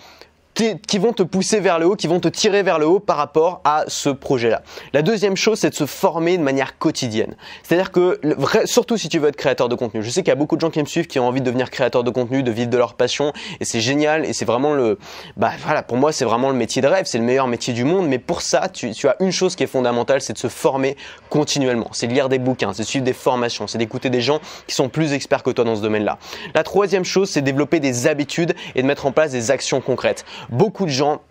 qui 0.54 0.99
vont 0.99 1.12
te 1.12 1.22
pousser 1.22 1.60
vers 1.60 1.78
le 1.78 1.87
haut, 1.87 1.96
qui 1.96 2.06
vont 2.06 2.20
te 2.20 2.28
tirer 2.28 2.62
vers 2.62 2.78
le 2.78 2.87
haut 2.87 3.00
par 3.00 3.16
rapport 3.16 3.60
à 3.64 3.84
ce 3.88 4.10
projet-là. 4.10 4.62
La 4.93 5.02
deuxième 5.02 5.37
chose, 5.37 5.58
c'est 5.58 5.70
de 5.70 5.75
se 5.75 5.87
former 5.87 6.37
de 6.37 6.43
manière 6.43 6.78
quotidienne. 6.78 7.37
C'est-à-dire 7.62 7.90
que, 7.90 8.20
surtout 8.66 8.96
si 8.96 9.08
tu 9.08 9.19
veux 9.19 9.28
être 9.28 9.37
créateur 9.37 9.69
de 9.69 9.75
contenu, 9.75 10.02
je 10.02 10.10
sais 10.10 10.22
qu'il 10.22 10.28
y 10.28 10.32
a 10.32 10.37
beaucoup 10.37 10.56
de 10.56 10.60
gens 10.60 10.70
qui 10.70 10.81
me 10.81 10.84
suivent 10.84 11.06
qui 11.06 11.19
ont 11.19 11.26
envie 11.26 11.40
de 11.40 11.46
devenir 11.46 11.70
créateur 11.70 12.04
de 12.04 12.10
contenu, 12.10 12.43
de 12.43 12.50
vivre 12.50 12.70
de 12.70 12.76
leur 12.76 12.94
passion, 12.94 13.32
et 13.60 13.64
c'est 13.64 13.81
génial, 13.81 14.26
et 14.26 14.32
c'est 14.32 14.44
vraiment 14.44 14.75
le, 14.75 14.99
bah 15.37 15.52
voilà, 15.64 15.82
pour 15.82 15.96
moi 15.96 16.12
c'est 16.12 16.25
vraiment 16.25 16.50
le 16.50 16.56
métier 16.56 16.82
de 16.82 16.87
rêve, 16.87 17.06
c'est 17.06 17.19
le 17.19 17.25
meilleur 17.25 17.46
métier 17.46 17.72
du 17.72 17.84
monde, 17.84 18.06
mais 18.06 18.19
pour 18.19 18.43
ça, 18.43 18.69
tu, 18.69 18.90
tu 18.93 19.08
as 19.08 19.16
une 19.20 19.32
chose 19.32 19.56
qui 19.56 19.62
est 19.62 19.69
fondamentale, 19.69 20.20
c'est 20.20 20.34
de 20.34 20.38
se 20.38 20.48
former 20.48 20.96
continuellement, 21.31 21.88
c'est 21.93 22.06
de 22.06 22.12
lire 22.12 22.28
des 22.28 22.38
bouquins, 22.38 22.72
c'est 22.75 22.82
de 22.82 22.88
suivre 22.88 23.05
des 23.05 23.12
formations, 23.14 23.66
c'est 23.66 23.78
d'écouter 23.78 24.10
des 24.10 24.20
gens 24.20 24.40
qui 24.66 24.75
sont 24.75 24.88
plus 24.88 25.12
experts 25.14 25.43
que 25.43 25.50
toi 25.50 25.64
dans 25.64 25.76
ce 25.76 25.82
domaine-là. 25.82 26.19
La 26.55 26.62
troisième 26.62 27.05
chose, 27.05 27.31
c'est 27.31 27.43
développer 27.43 27.81
des 27.81 28.06
habitudes 28.06 28.55
et 28.75 28.82
de 28.82 28.87
mettre 28.87 29.06
en 29.06 29.12
place 29.12 29.31
des 29.32 29.50
actions 29.50 29.81
concrètes 29.81 30.24
beaucoup 30.51 30.84
de 30.84 30.91
gens 30.91 31.22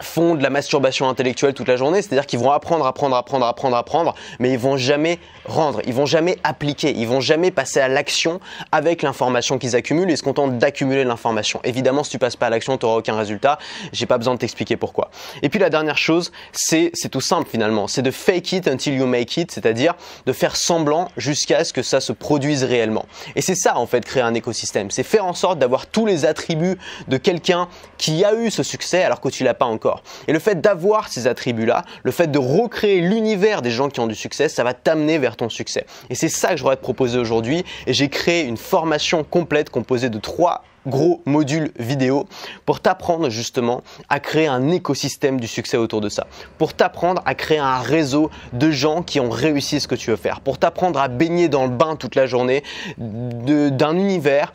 font 0.00 0.34
de 0.34 0.42
la 0.42 0.50
masturbation 0.50 1.08
intellectuelle 1.08 1.54
toute 1.54 1.68
la 1.68 1.76
journée, 1.76 2.02
c'est-à-dire 2.02 2.26
qu'ils 2.26 2.38
vont 2.38 2.50
apprendre, 2.50 2.86
apprendre, 2.86 3.16
apprendre, 3.16 3.46
apprendre, 3.46 3.76
apprendre, 3.76 4.14
mais 4.38 4.50
ils 4.52 4.58
vont 4.58 4.76
jamais 4.76 5.18
rendre, 5.44 5.80
ils 5.86 5.94
vont 5.94 6.06
jamais 6.06 6.38
appliquer, 6.44 6.92
ils 6.96 7.06
vont 7.06 7.20
jamais 7.20 7.50
passer 7.50 7.80
à 7.80 7.88
l'action 7.88 8.40
avec 8.72 9.02
l'information 9.02 9.58
qu'ils 9.58 9.76
accumulent 9.76 10.10
et 10.10 10.16
se 10.16 10.22
contentent 10.22 10.58
d'accumuler 10.58 11.04
l'information. 11.04 11.60
Évidemment, 11.64 12.04
si 12.04 12.10
tu 12.10 12.18
passes 12.18 12.36
pas 12.36 12.46
à 12.46 12.50
l'action, 12.50 12.76
tu 12.76 12.84
n'auras 12.84 12.98
aucun 12.98 13.16
résultat. 13.16 13.58
J'ai 13.92 14.06
pas 14.06 14.18
besoin 14.18 14.34
de 14.34 14.38
t'expliquer 14.38 14.76
pourquoi. 14.76 15.10
Et 15.42 15.48
puis 15.48 15.58
la 15.58 15.70
dernière 15.70 15.98
chose, 15.98 16.32
c'est 16.52 16.92
tout 17.10 17.20
simple 17.20 17.48
finalement, 17.48 17.86
c'est 17.86 18.02
de 18.02 18.10
fake 18.10 18.52
it 18.52 18.68
until 18.68 18.94
you 18.94 19.06
make 19.06 19.36
it, 19.36 19.50
c'est-à-dire 19.50 19.94
de 20.26 20.32
faire 20.32 20.56
semblant 20.56 21.08
jusqu'à 21.16 21.64
ce 21.64 21.72
que 21.72 21.82
ça 21.82 22.00
se 22.00 22.12
produise 22.12 22.64
réellement. 22.64 23.06
Et 23.34 23.40
c'est 23.40 23.54
ça 23.54 23.78
en 23.78 23.86
fait 23.86 24.04
créer 24.04 24.22
un 24.22 24.34
écosystème, 24.34 24.90
c'est 24.90 25.02
faire 25.02 25.24
en 25.24 25.34
sorte 25.34 25.58
d'avoir 25.58 25.86
tous 25.86 26.06
les 26.06 26.24
attributs 26.24 26.78
de 27.08 27.16
quelqu'un 27.16 27.68
qui 27.98 28.24
a 28.24 28.34
eu 28.34 28.50
ce 28.50 28.62
succès 28.62 29.02
alors 29.02 29.20
que 29.20 29.28
tu 29.28 29.44
l'as 29.44 29.54
pas 29.54 29.64
encore 29.66 29.85
et 30.28 30.32
le 30.32 30.38
fait 30.38 30.60
d'avoir 30.60 31.08
ces 31.08 31.26
attributs-là, 31.26 31.84
le 32.02 32.10
fait 32.10 32.30
de 32.30 32.38
recréer 32.38 33.00
l'univers 33.00 33.62
des 33.62 33.70
gens 33.70 33.88
qui 33.88 34.00
ont 34.00 34.06
du 34.06 34.14
succès, 34.14 34.48
ça 34.48 34.64
va 34.64 34.74
t'amener 34.74 35.18
vers 35.18 35.36
ton 35.36 35.48
succès. 35.48 35.86
Et 36.10 36.14
c'est 36.14 36.28
ça 36.28 36.50
que 36.50 36.56
je 36.56 36.62
voudrais 36.62 36.76
te 36.76 36.82
proposer 36.82 37.18
aujourd'hui. 37.18 37.64
Et 37.86 37.92
j'ai 37.92 38.08
créé 38.08 38.42
une 38.42 38.56
formation 38.56 39.24
complète 39.24 39.70
composée 39.70 40.10
de 40.10 40.18
trois 40.18 40.62
gros 40.86 41.20
modules 41.26 41.72
vidéo 41.78 42.26
pour 42.64 42.80
t'apprendre 42.80 43.28
justement 43.28 43.82
à 44.08 44.20
créer 44.20 44.46
un 44.46 44.70
écosystème 44.70 45.40
du 45.40 45.48
succès 45.48 45.76
autour 45.76 46.00
de 46.00 46.08
ça, 46.08 46.26
pour 46.58 46.74
t'apprendre 46.74 47.22
à 47.26 47.34
créer 47.34 47.58
un 47.58 47.78
réseau 47.78 48.30
de 48.52 48.70
gens 48.70 49.02
qui 49.02 49.18
ont 49.20 49.30
réussi 49.30 49.80
ce 49.80 49.88
que 49.88 49.94
tu 49.94 50.10
veux 50.10 50.16
faire, 50.16 50.40
pour 50.40 50.58
t'apprendre 50.58 51.00
à 51.00 51.08
baigner 51.08 51.48
dans 51.48 51.64
le 51.64 51.70
bain 51.70 51.96
toute 51.96 52.14
la 52.14 52.26
journée 52.26 52.62
d'un 52.98 53.96
univers 53.96 54.52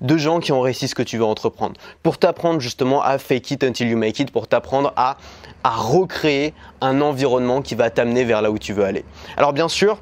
de 0.00 0.16
gens 0.16 0.40
qui 0.40 0.52
ont 0.52 0.60
réussi 0.60 0.88
ce 0.88 0.94
que 0.94 1.02
tu 1.02 1.18
veux 1.18 1.24
entreprendre. 1.24 1.74
Pour 2.02 2.18
t'apprendre 2.18 2.60
justement 2.60 3.02
à 3.02 3.18
fake 3.18 3.50
it 3.52 3.64
until 3.64 3.88
you 3.88 3.96
make 3.96 4.18
it, 4.18 4.30
pour 4.30 4.48
t'apprendre 4.48 4.92
à, 4.96 5.16
à 5.62 5.70
recréer 5.70 6.54
un 6.80 7.00
environnement 7.00 7.62
qui 7.62 7.74
va 7.74 7.90
t'amener 7.90 8.24
vers 8.24 8.42
là 8.42 8.50
où 8.50 8.58
tu 8.58 8.72
veux 8.72 8.84
aller. 8.84 9.04
Alors 9.36 9.52
bien 9.52 9.68
sûr, 9.68 9.98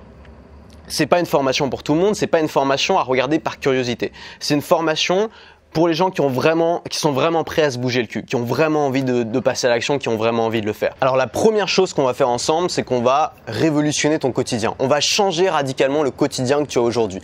c'est 0.89 1.07
pas 1.07 1.21
une 1.21 1.27
formation 1.27 1.71
pour 1.71 1.83
tout 1.83 1.95
le 1.95 2.01
monde, 2.01 2.15
c'est 2.15 2.27
pas 2.27 2.41
une 2.41 2.49
formation 2.49 2.99
à 2.99 3.03
regarder 3.03 3.39
par 3.39 3.61
curiosité. 3.61 4.13
C'est 4.41 4.55
une 4.55 4.63
formation 4.63 5.31
pour 5.73 5.89
les 5.89 5.95
gens 5.95 6.11
qui 6.11 6.21
ont 6.21 6.29
vraiment, 6.29 6.83
qui 6.91 6.99
sont 6.99 7.13
vraiment 7.13 7.45
prêts 7.45 7.63
à 7.63 7.71
se 7.71 7.79
bouger 7.79 8.03
le 8.03 8.07
cul, 8.07 8.25
qui 8.25 8.37
ont 8.37 8.45
vraiment 8.45 8.87
envie 8.87 9.05
de, 9.05 9.23
de 9.23 9.41
passer 9.41 9.67
à 9.67 9.71
l'action, 9.71 9.99
qui 9.99 10.09
ont 10.09 10.17
vraiment 10.17 10.45
envie 10.45 10.61
de 10.61 10.67
le 10.67 10.75
faire. 10.75 10.95
Alors 11.01 11.17
la 11.17 11.27
première 11.27 11.69
chose 11.69 11.95
qu'on 11.95 12.05
va 12.05 12.13
faire 12.13 12.29
ensemble, 12.29 12.69
c'est 12.69 12.83
qu'on 12.83 13.01
va 13.01 13.35
révolutionner 13.47 14.19
ton 14.19 14.33
quotidien. 14.33 14.75
On 14.79 14.87
va 14.87 15.01
changer 15.01 15.49
radicalement 15.49 16.03
le 16.03 16.11
quotidien 16.11 16.63
que 16.63 16.69
tu 16.69 16.79
as 16.79 16.83
aujourd'hui. 16.83 17.23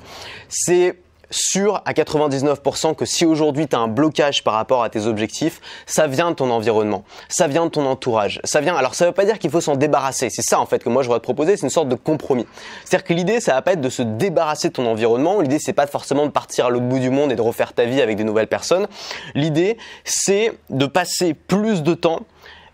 C'est 0.49 0.97
sûr 1.31 1.83
à 1.85 1.93
99% 1.93 2.95
que 2.95 3.05
si 3.05 3.25
aujourd'hui 3.25 3.69
tu 3.69 3.77
as 3.77 3.79
un 3.79 3.89
blocage 3.89 4.45
par 4.45 4.55
rapport 4.55 4.83
à 4.83 4.91
tes 4.91 5.07
objectifs, 5.07 5.61
ça 5.87 6.07
vient 6.07 6.31
de 6.31 6.37
ton 6.37 6.51
environnement, 6.51 7.05
ça 7.29 7.47
vient 7.47 7.67
de 7.67 7.71
ton 7.71 7.87
entourage, 7.87 8.41
ça 8.45 8.61
vient. 8.61 8.77
Alors 8.77 8.95
ça 8.95 9.07
veut 9.07 9.13
pas 9.13 9.25
dire 9.25 9.39
qu'il 9.39 9.51
faut 9.51 9.61
s'en 9.61 9.77
débarrasser, 9.77 10.31
c'est 10.31 10.43
ça 10.43 10.61
en 10.61 10.67
fait 10.67 10.83
que 10.83 10.89
moi 10.89 11.03
je 11.03 11.09
voudrais 11.09 11.21
te 11.21 11.25
proposer, 11.25 11.57
c'est 11.57 11.67
une 11.67 11.71
sorte 11.71 11.89
de 11.89 11.95
compromis. 11.95 12.47
C'est-à-dire 12.85 13.07
que 13.07 13.15
l'idée 13.15 13.41
ça 13.41 13.55
va 13.55 13.63
pas 13.63 13.73
être 13.73 13.81
de 13.81 13.91
se 13.91 14.03
débarrasser 14.03 14.69
de 14.69 14.75
ton 14.75 14.87
environnement, 14.87 15.41
l'idée 15.41 15.59
c'est 15.59 15.73
pas 15.73 15.87
forcément 15.87 16.27
de 16.27 16.31
partir 16.31 16.67
à 16.67 16.71
l'autre 16.71 16.87
bout 16.87 16.99
du 16.99 17.11
monde 17.11 17.33
et 17.33 17.37
de 17.37 17.43
refaire 17.43 17.73
ta 17.73 17.85
vie 17.85 18.01
avec 18.01 18.17
des 18.17 18.25
nouvelles 18.25 18.49
personnes. 18.49 18.87
L'idée 19.35 19.77
c'est 20.05 20.53
de 20.71 20.87
passer 20.87 21.35
plus 21.35 21.83
de 21.83 21.95
temps 21.95 22.21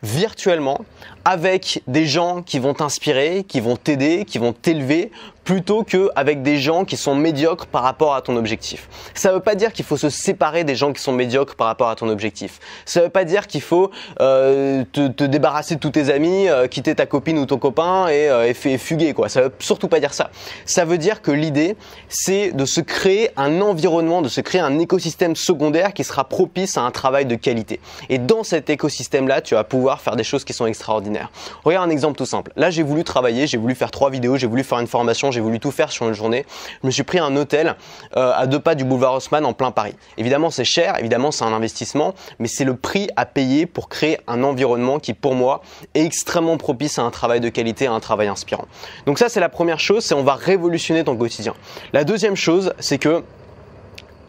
virtuellement 0.05 0.81
avec 1.25 1.83
des 1.87 2.05
gens 2.05 2.43
qui 2.43 2.59
vont 2.59 2.75
t'inspirer, 2.75 3.45
qui 3.49 3.61
vont 3.61 3.77
t'aider, 3.77 4.27
qui 4.27 4.39
vont 4.39 4.53
t'élever, 4.53 5.11
plutôt 5.45 5.85
qu'avec 5.85 6.43
des 6.43 6.57
gens 6.57 6.85
qui 6.85 6.97
sont 6.97 7.15
médiocres 7.15 7.67
par 7.67 7.83
rapport 7.83 8.15
à 8.15 8.23
ton 8.23 8.37
objectif. 8.37 8.89
Ça 9.15 9.29
ne 9.29 9.35
veut 9.35 9.41
pas 9.41 9.55
dire 9.55 9.73
qu'il 9.73 9.85
faut 9.85 9.97
se 9.97 10.09
séparer 10.09 10.65
des 10.65 10.75
gens 10.75 10.93
qui 10.93 11.03
sont 11.03 11.13
médiocres 11.13 11.55
par 11.55 11.67
rapport 11.67 11.89
à 11.89 11.97
ton 11.97 12.09
objectif. 12.09 12.61
Ça 12.87 13.01
ne 13.01 13.05
veut 13.05 13.11
pas 13.11 13.25
dire 13.25 13.47
qu'il 13.47 13.61
faut 13.61 13.91
euh, 14.21 14.85
te, 14.93 15.25
débarrasser 15.25 15.75
de 15.77 15.81
tous 15.81 15.91
tes 15.91 16.11
amis, 16.11 16.49
euh, 16.49 16.67
quitter 16.67 16.95
ta 16.95 17.07
copine 17.07 17.39
ou 17.39 17.47
ton 17.47 17.59
copain 17.59 18.09
et, 18.09 18.29
euh, 18.29 18.49
et, 18.49 18.79
fuguer. 18.79 19.13
Quoi. 19.13 19.29
Ça 19.29 19.43
veut 19.43 19.53
surtout 19.59 19.89
pas 19.89 20.01
dire 20.01 20.15
ça. 20.15 20.31
Ça 20.65 20.85
veut 20.85 20.99
dire 20.99 21.23
que 21.23 21.31
l'idée, 21.31 21.77
c'est 22.09 22.53
de 22.53 22.65
se 22.65 22.81
créer 22.81 23.31
un 23.37 23.61
environnement, 23.61 24.23
de 24.23 24.29
se 24.29 24.41
créer 24.41 24.61
un 24.61 24.79
écosystème 24.79 25.37
secondaire 25.37 25.93
qui 25.93 26.05
sera 26.05 26.25
propice 26.25 26.79
à 26.79 26.83
un 26.83 26.91
travail 26.91 27.27
de 27.27 27.35
qualité. 27.35 27.81
Et 28.09 28.19
dans 28.19 28.45
cet 28.45 28.71
écosystème-là, 28.71 29.41
tu 29.41 29.55
vas 29.55 29.65
pouvoir 29.65 30.01
faire 30.01 30.17
des 30.17 30.25
choses 30.25 30.45
qui 30.45 30.53
sont 30.53 30.67
extraordinaires. 30.67 31.31
Regarde 31.65 31.89
un 31.89 31.93
exemple 31.93 32.17
tout 32.17 32.27
simple. 32.27 32.53
Là, 32.57 32.71
j'ai 32.71 32.83
voulu 32.83 33.05
travailler, 33.05 33.47
j'ai 33.47 33.59
voulu 33.59 33.75
faire 33.75 33.91
trois 33.91 34.11
vidéos, 34.11 34.37
j'ai 34.37 34.47
voulu 34.47 34.65
faire 34.65 34.79
une 34.79 34.87
formation, 34.87 35.31
j'ai 35.35 35.41
voulu 35.41 35.61
tout 35.61 35.71
faire 35.71 35.93
sur 35.93 36.09
une 36.09 36.15
journée. 36.15 36.47
Je 36.83 36.87
me 36.87 36.91
suis 36.91 37.03
pris 37.03 37.19
un 37.19 37.37
hôtel 37.37 37.77
euh, 38.17 38.33
à 38.35 38.47
deux 38.47 38.61
pas 38.61 38.75
du 38.75 38.85
boulevard 38.85 39.15
Haussmann 39.15 39.45
en 39.45 39.53
plein 39.53 39.71
Paris. 39.71 39.95
Évidemment, 40.17 40.51
c'est 40.51 40.65
cher, 40.65 40.99
évidemment, 40.99 41.31
c'est 41.31 41.45
un 41.45 41.53
investissement, 41.53 42.15
mais 42.39 42.49
c'est 42.49 42.65
le 42.65 42.77
prix 42.77 43.09
à 43.17 43.27
payer 43.27 43.67
pour 43.67 43.89
créer 43.89 44.19
un 44.27 44.43
environnement 44.43 44.99
qui, 44.99 45.13
pour 45.13 45.35
moi, 45.35 45.63
est 45.95 46.05
extrêmement 46.05 46.57
propice 46.57 46.99
à 46.99 47.03
un 47.03 47.11
travail 47.11 47.41
de 47.41 47.49
qualité, 47.49 47.87
à 47.87 47.93
un 47.93 48.01
travail 48.01 48.29
inspirant. 48.29 48.67
Donc 49.07 49.19
ça, 49.19 49.29
c'est 49.29 49.41
la 49.41 49.49
première 49.49 49.81
chose, 49.81 50.05
c'est 50.05 50.15
on 50.15 50.23
va 50.23 50.35
révolutionner 50.35 51.05
ton 51.05 51.17
quotidien. 51.17 51.55
La 51.93 52.05
deuxième 52.05 52.37
chose, 52.37 52.73
c'est 52.79 52.99
que 52.99 53.23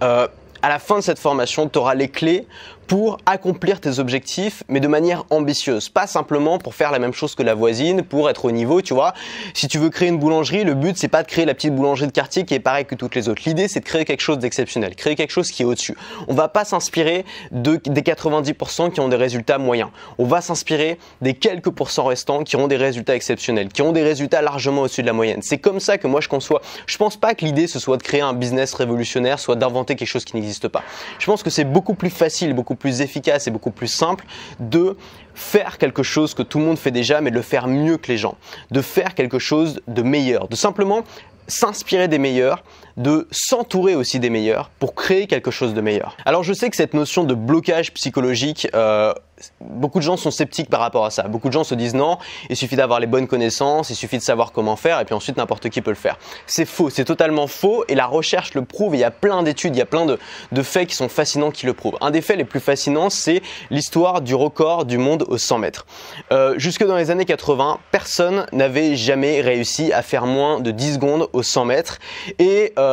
euh, 0.04 0.28
à 0.62 0.70
la 0.70 0.80
fin 0.80 0.96
de 0.96 1.02
cette 1.02 1.20
formation, 1.20 1.70
tu 1.70 1.78
auras 1.78 1.94
les 1.94 2.08
clés 2.08 2.48
pour 2.88 3.18
accomplir 3.26 3.80
tes 3.80 4.00
objectifs, 4.00 4.64
mais 4.70 4.80
de 4.80 4.88
manière 4.88 5.24
ambitieuse. 5.30 5.90
Pas 5.90 6.08
simplement 6.08 6.58
pour 6.58 6.76
faire 6.76 6.92
la 6.92 7.00
même 7.00 7.14
chose 7.14 7.36
que 7.36 7.44
la 7.44 7.56
voisine, 7.56 8.04
pour 8.04 8.30
être 8.30 8.46
au 8.46 8.52
niveau, 8.52 8.82
tu 8.82 8.94
vois. 8.94 9.14
Si 9.54 9.68
tu 9.68 9.78
veux 9.78 9.90
créer 9.90 10.10
une 10.10 10.20
boulangerie, 10.20 10.64
le 10.64 10.74
but, 10.74 10.98
c'est 10.98 11.08
pas 11.08 11.24
de 11.24 11.28
créer 11.28 11.46
la 11.46 11.54
petite 11.54 11.74
boulangerie 11.74 12.08
de 12.08 12.12
quartier 12.12 12.46
qui 12.46 12.54
est 12.54 12.60
pareille 12.60 12.86
que 12.86 12.96
toutes 12.96 13.16
les 13.16 13.30
autres. 13.30 13.42
L'idée, 13.46 13.68
c'est 13.68 13.80
de 13.80 13.86
créer 13.86 14.06
quelque 14.06 14.22
chose 14.22 14.40
d'exceptionnel, 14.40 14.96
créer 14.96 15.16
quelque 15.16 15.32
chose 15.32 15.52
qui 15.52 15.64
est 15.64 15.66
au-dessus. 15.66 15.96
On 16.28 16.34
va 16.34 16.48
pas 16.48 16.66
s'inspirer 16.66 17.26
de, 17.52 17.80
des 17.86 18.02
90% 18.02 18.92
qui 18.92 19.00
ont 19.00 19.08
des 19.08 19.16
résultats 19.16 19.58
moyens. 19.58 19.90
On 20.18 20.26
va 20.26 20.42
s'inspirer 20.42 21.00
des 21.22 21.34
quelques 21.34 21.70
pourcents 21.70 22.06
restants 22.06 22.44
qui 22.44 22.56
ont 22.56 22.68
des 22.68 22.78
résultats 22.78 23.16
exceptionnels, 23.16 23.70
qui 23.70 23.82
ont 23.82 23.92
des 23.92 24.04
résultats 24.04 24.42
largement 24.42 24.84
au-dessus 24.84 25.02
de 25.02 25.08
la 25.08 25.14
moyenne. 25.14 25.42
C'est 25.42 25.58
comme 25.58 25.80
ça 25.80 25.98
que 25.98 26.08
moi 26.08 26.22
je 26.22 26.30
conçois. 26.30 26.62
Je 26.88 26.98
pense 26.98 27.18
pas 27.18 27.34
que 27.36 27.46
l'idée, 27.46 27.68
ce 27.68 27.80
soit 27.80 27.98
de 27.98 28.04
créer 28.04 28.22
un 28.22 28.34
business 28.34 28.74
révolutionnaire, 28.74 29.40
soit 29.40 29.56
d'inventer 29.56 29.96
quelque 29.96 30.08
chose 30.08 30.26
qui 30.26 30.36
n'existe 30.36 30.68
pas. 30.68 30.84
Je 31.20 31.26
pense 31.26 31.44
que 31.44 31.50
c'est 31.50 31.64
beaucoup 31.64 31.96
plus 31.96 32.10
facile, 32.10 32.54
plus 32.76 33.02
efficace 33.02 33.48
et 33.48 33.52
beaucoup 33.52 33.72
plus 33.72 33.88
simple 33.88 34.26
de 34.60 34.98
faire 35.34 35.78
quelque 35.78 36.04
chose 36.04 36.34
que 36.34 36.44
tout 36.44 36.60
le 36.60 36.66
monde 36.66 36.78
fait 36.78 36.92
déjà, 36.92 37.22
mais 37.22 37.32
de 37.32 37.36
le 37.36 37.42
faire 37.42 37.68
mieux 37.68 37.98
que 37.98 38.12
les 38.12 38.18
gens, 38.18 38.38
de 38.72 38.82
faire 38.82 39.16
quelque 39.16 39.40
chose 39.40 39.82
de 39.88 40.02
meilleur, 40.02 40.48
de 40.48 40.56
simplement 40.56 41.04
s'inspirer 41.48 42.08
des 42.08 42.20
meilleurs, 42.20 42.64
de 42.98 43.28
s'entourer 43.32 43.96
aussi 43.96 44.20
des 44.20 44.30
meilleurs 44.30 44.70
pour 44.80 44.96
créer 44.96 45.28
quelque 45.28 45.52
chose 45.52 45.74
de 45.74 45.82
meilleur. 45.82 46.16
Alors 46.26 46.44
je 46.44 46.54
sais 46.54 46.70
que 46.70 46.76
cette 46.76 46.94
notion 46.94 47.24
de 47.24 47.34
blocage 47.34 47.94
psychologique, 47.94 48.68
euh, 48.74 49.14
beaucoup 49.60 50.00
de 50.00 50.04
gens 50.04 50.18
sont 50.18 50.32
sceptiques 50.32 50.70
par 50.70 50.80
rapport 50.80 51.06
à 51.06 51.12
ça. 51.12 51.24
Beaucoup 51.24 51.48
de 51.48 51.54
gens 51.54 51.64
se 51.64 51.76
disent 51.76 51.94
non, 51.94 52.18
il 52.50 52.56
suffit 52.56 52.76
d'avoir 52.76 53.00
les 53.00 53.08
bonnes 53.08 53.28
connaissances, 53.28 53.90
il 53.90 53.96
suffit 53.96 54.18
de 54.18 54.24
savoir 54.24 54.52
comment 54.52 54.76
faire 54.76 55.00
et 55.00 55.06
puis 55.06 55.14
ensuite 55.14 55.38
n'importe 55.38 55.70
qui 55.70 55.82
peut 55.82 55.92
le 55.92 55.96
faire. 55.96 56.18
C'est 56.48 56.66
faux, 56.66 56.90
c'est 56.90 57.06
totalement 57.06 57.48
faux 57.48 57.84
et 57.88 57.96
la 57.96 58.06
recherche 58.06 58.54
le 58.54 58.64
prouve. 58.64 58.96
Il 58.96 59.00
y 59.00 59.04
a 59.04 59.12
plein 59.12 59.44
d'études, 59.44 59.76
il 59.76 59.80
y 59.80 59.82
a 59.82 59.86
plein 59.86 60.06
de, 60.06 60.18
de, 60.52 60.62
faits 60.64 60.88
qui 60.88 60.96
sont 60.96 61.10
fascinants 61.10 61.52
qui 61.52 61.66
le 61.66 61.74
prouvent. 61.74 61.98
Un 62.02 62.12
des 62.12 62.22
faits 62.22 62.38
les 62.38 62.46
plus 62.46 62.60
fascinants, 62.60 63.10
c'est 63.10 63.42
l'histoire 63.70 64.22
du 64.22 64.36
record 64.36 64.86
du 64.86 64.98
monde 64.98 65.26
aux 65.28 65.38
100 65.38 65.58
mètres. 65.60 65.86
Euh, 66.32 66.56
jusque 66.58 66.86
dans 66.86 66.96
les 66.96 67.12
années 67.12 67.26
80, 67.26 67.80
personne 67.92 68.46
n'avait 68.54 68.96
jamais 68.96 69.42
réussi 69.42 69.92
à 69.92 70.02
faire 70.02 70.26
moins 70.26 70.60
de 70.60 70.72
10 70.72 70.96
secondes 70.96 71.28
aux 71.34 71.44
100 71.44 71.66
mètres 71.66 72.00
et 72.40 72.74
euh, 72.78 72.85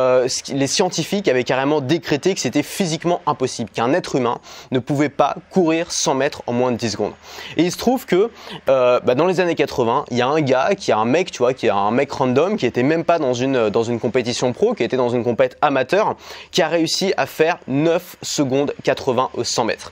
les 0.49 0.67
scientifiques 0.67 1.27
avaient 1.27 1.43
carrément 1.43 1.81
décrété 1.81 2.33
que 2.33 2.39
c'était 2.39 2.63
physiquement 2.63 3.21
impossible, 3.25 3.69
qu'un 3.69 3.93
être 3.93 4.15
humain 4.15 4.39
ne 4.71 4.79
pouvait 4.79 5.09
pas 5.09 5.35
courir 5.49 5.91
100 5.91 6.15
mètres 6.15 6.43
en 6.47 6.53
moins 6.53 6.71
de 6.71 6.77
10 6.77 6.91
secondes. 6.91 7.13
Et 7.57 7.63
il 7.63 7.71
se 7.71 7.77
trouve 7.77 8.05
que 8.05 8.29
euh, 8.69 8.99
bah, 9.01 9.15
dans 9.15 9.27
les 9.27 9.39
années 9.39 9.55
80, 9.55 10.05
il 10.11 10.17
y 10.17 10.21
a 10.21 10.27
un 10.27 10.41
gars 10.41 10.75
qui 10.75 10.91
a 10.91 10.97
un 10.97 11.05
mec, 11.05 11.31
tu 11.31 11.39
vois, 11.39 11.53
qui 11.53 11.69
a 11.69 11.75
un 11.75 11.91
mec 11.91 12.11
random, 12.11 12.57
qui 12.57 12.65
était 12.65 12.83
même 12.83 13.03
pas 13.03 13.19
dans 13.19 13.33
une, 13.33 13.69
dans 13.69 13.83
une 13.83 13.99
compétition 13.99 14.53
pro, 14.53 14.73
qui 14.73 14.83
était 14.83 14.97
dans 14.97 15.09
une 15.09 15.23
compète 15.23 15.57
amateur, 15.61 16.15
qui 16.51 16.61
a 16.61 16.67
réussi 16.67 17.13
à 17.17 17.25
faire 17.25 17.57
9 17.67 18.17
secondes 18.21 18.73
80 18.83 19.29
au 19.33 19.43
100 19.43 19.65
mètres. 19.65 19.91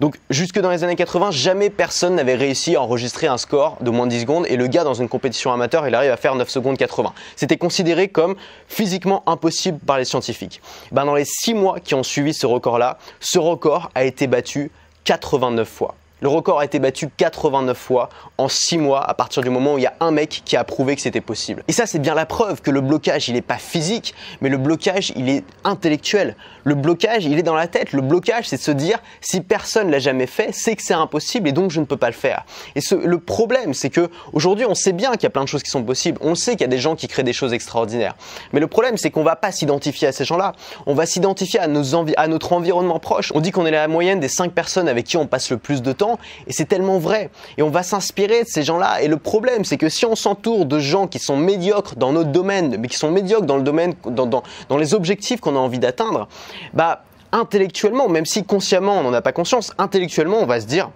Donc 0.00 0.16
jusque 0.30 0.58
dans 0.60 0.70
les 0.70 0.84
années 0.84 0.96
80, 0.96 1.32
jamais 1.32 1.70
personne 1.70 2.14
n'avait 2.14 2.36
réussi 2.36 2.76
à 2.76 2.82
enregistrer 2.82 3.26
un 3.26 3.38
score 3.38 3.78
de 3.80 3.90
moins 3.90 4.06
de 4.06 4.12
10 4.12 4.20
secondes 4.20 4.46
et 4.48 4.56
le 4.56 4.66
gars 4.68 4.84
dans 4.84 4.94
une 4.94 5.08
compétition 5.08 5.52
amateur, 5.52 5.88
il 5.88 5.94
arrive 5.94 6.12
à 6.12 6.16
faire 6.16 6.34
9 6.36 6.48
secondes 6.48 6.76
80. 6.76 7.12
C'était 7.34 7.56
considéré 7.56 8.08
comme 8.08 8.36
physiquement 8.68 9.22
impossible 9.26 9.78
par 9.80 9.98
les 9.98 10.04
scientifiques. 10.04 10.60
Ben, 10.92 11.04
dans 11.04 11.14
les 11.14 11.24
6 11.24 11.54
mois 11.54 11.80
qui 11.80 11.94
ont 11.94 12.04
suivi 12.04 12.32
ce 12.32 12.46
record-là, 12.46 12.98
ce 13.20 13.38
record 13.38 13.90
a 13.94 14.04
été 14.04 14.26
battu 14.26 14.70
89 15.04 15.68
fois. 15.68 15.94
Le 16.20 16.28
record 16.28 16.58
a 16.58 16.64
été 16.64 16.80
battu 16.80 17.08
89 17.16 17.78
fois 17.78 18.08
en 18.38 18.48
6 18.48 18.78
mois 18.78 19.08
à 19.08 19.14
partir 19.14 19.42
du 19.42 19.50
moment 19.50 19.74
où 19.74 19.78
il 19.78 19.82
y 19.82 19.86
a 19.86 19.94
un 20.00 20.10
mec 20.10 20.42
qui 20.44 20.56
a 20.56 20.64
prouvé 20.64 20.96
que 20.96 21.02
c'était 21.02 21.20
possible. 21.20 21.62
Et 21.68 21.72
ça, 21.72 21.86
c'est 21.86 22.00
bien 22.00 22.14
la 22.14 22.26
preuve 22.26 22.60
que 22.60 22.72
le 22.72 22.80
blocage, 22.80 23.28
il 23.28 23.34
n'est 23.34 23.40
pas 23.40 23.58
physique, 23.58 24.14
mais 24.40 24.48
le 24.48 24.56
blocage, 24.56 25.12
il 25.14 25.28
est 25.28 25.44
intellectuel. 25.62 26.34
Le 26.64 26.74
blocage, 26.74 27.24
il 27.24 27.38
est 27.38 27.42
dans 27.42 27.54
la 27.54 27.68
tête. 27.68 27.92
Le 27.92 28.02
blocage, 28.02 28.48
c'est 28.48 28.56
de 28.56 28.62
se 28.62 28.72
dire, 28.72 28.98
si 29.20 29.40
personne 29.40 29.90
l'a 29.90 30.00
jamais 30.00 30.26
fait, 30.26 30.50
c'est 30.52 30.74
que 30.74 30.82
c'est 30.82 30.94
impossible 30.94 31.48
et 31.48 31.52
donc 31.52 31.70
je 31.70 31.78
ne 31.78 31.84
peux 31.84 31.96
pas 31.96 32.08
le 32.08 32.14
faire. 32.14 32.44
Et 32.74 32.80
le 32.90 33.20
problème, 33.20 33.72
c'est 33.72 33.90
que 33.90 34.10
aujourd'hui, 34.32 34.66
on 34.68 34.74
sait 34.74 34.92
bien 34.92 35.12
qu'il 35.12 35.22
y 35.22 35.26
a 35.26 35.30
plein 35.30 35.44
de 35.44 35.48
choses 35.48 35.62
qui 35.62 35.70
sont 35.70 35.84
possibles. 35.84 36.18
On 36.20 36.34
sait 36.34 36.52
qu'il 36.52 36.62
y 36.62 36.64
a 36.64 36.68
des 36.68 36.78
gens 36.78 36.96
qui 36.96 37.06
créent 37.06 37.22
des 37.22 37.32
choses 37.32 37.52
extraordinaires. 37.52 38.16
Mais 38.52 38.60
le 38.60 38.66
problème, 38.66 38.96
c'est 38.96 39.10
qu'on 39.10 39.22
va 39.22 39.36
pas 39.36 39.52
s'identifier 39.52 40.08
à 40.08 40.12
ces 40.12 40.24
gens-là. 40.24 40.52
On 40.86 40.94
va 40.94 41.06
s'identifier 41.06 41.60
à 41.60 41.68
notre 41.68 42.52
environnement 42.52 42.98
proche. 42.98 43.30
On 43.36 43.40
dit 43.40 43.52
qu'on 43.52 43.66
est 43.66 43.70
la 43.70 43.86
moyenne 43.86 44.18
des 44.18 44.28
5 44.28 44.52
personnes 44.52 44.88
avec 44.88 45.06
qui 45.06 45.16
on 45.16 45.26
passe 45.26 45.50
le 45.50 45.58
plus 45.58 45.80
de 45.80 45.92
temps 45.92 46.07
et 46.46 46.52
c'est 46.52 46.66
tellement 46.66 46.98
vrai. 46.98 47.30
Et 47.56 47.62
on 47.62 47.70
va 47.70 47.82
s'inspirer 47.82 48.44
de 48.44 48.48
ces 48.48 48.62
gens-là. 48.62 49.02
Et 49.02 49.08
le 49.08 49.16
problème, 49.16 49.64
c'est 49.64 49.76
que 49.76 49.88
si 49.88 50.06
on 50.06 50.14
s'entoure 50.14 50.66
de 50.66 50.78
gens 50.78 51.06
qui 51.06 51.18
sont 51.18 51.36
médiocres 51.36 51.96
dans 51.96 52.12
notre 52.12 52.30
domaine, 52.30 52.76
mais 52.78 52.88
qui 52.88 52.96
sont 52.96 53.10
médiocres 53.10 53.46
dans 53.46 53.56
le 53.56 53.62
domaine, 53.62 53.94
dans, 54.06 54.26
dans 54.26 54.76
les 54.76 54.94
objectifs 54.94 55.40
qu'on 55.40 55.56
a 55.56 55.58
envie 55.58 55.78
d'atteindre, 55.78 56.28
bah, 56.72 57.02
intellectuellement, 57.32 58.08
même 58.08 58.26
si 58.26 58.44
consciemment 58.44 58.98
on 58.98 59.02
n'en 59.02 59.12
a 59.12 59.20
pas 59.20 59.32
conscience, 59.32 59.72
intellectuellement 59.78 60.38
on 60.40 60.46
va 60.46 60.60
se 60.60 60.66
dire, 60.66 60.90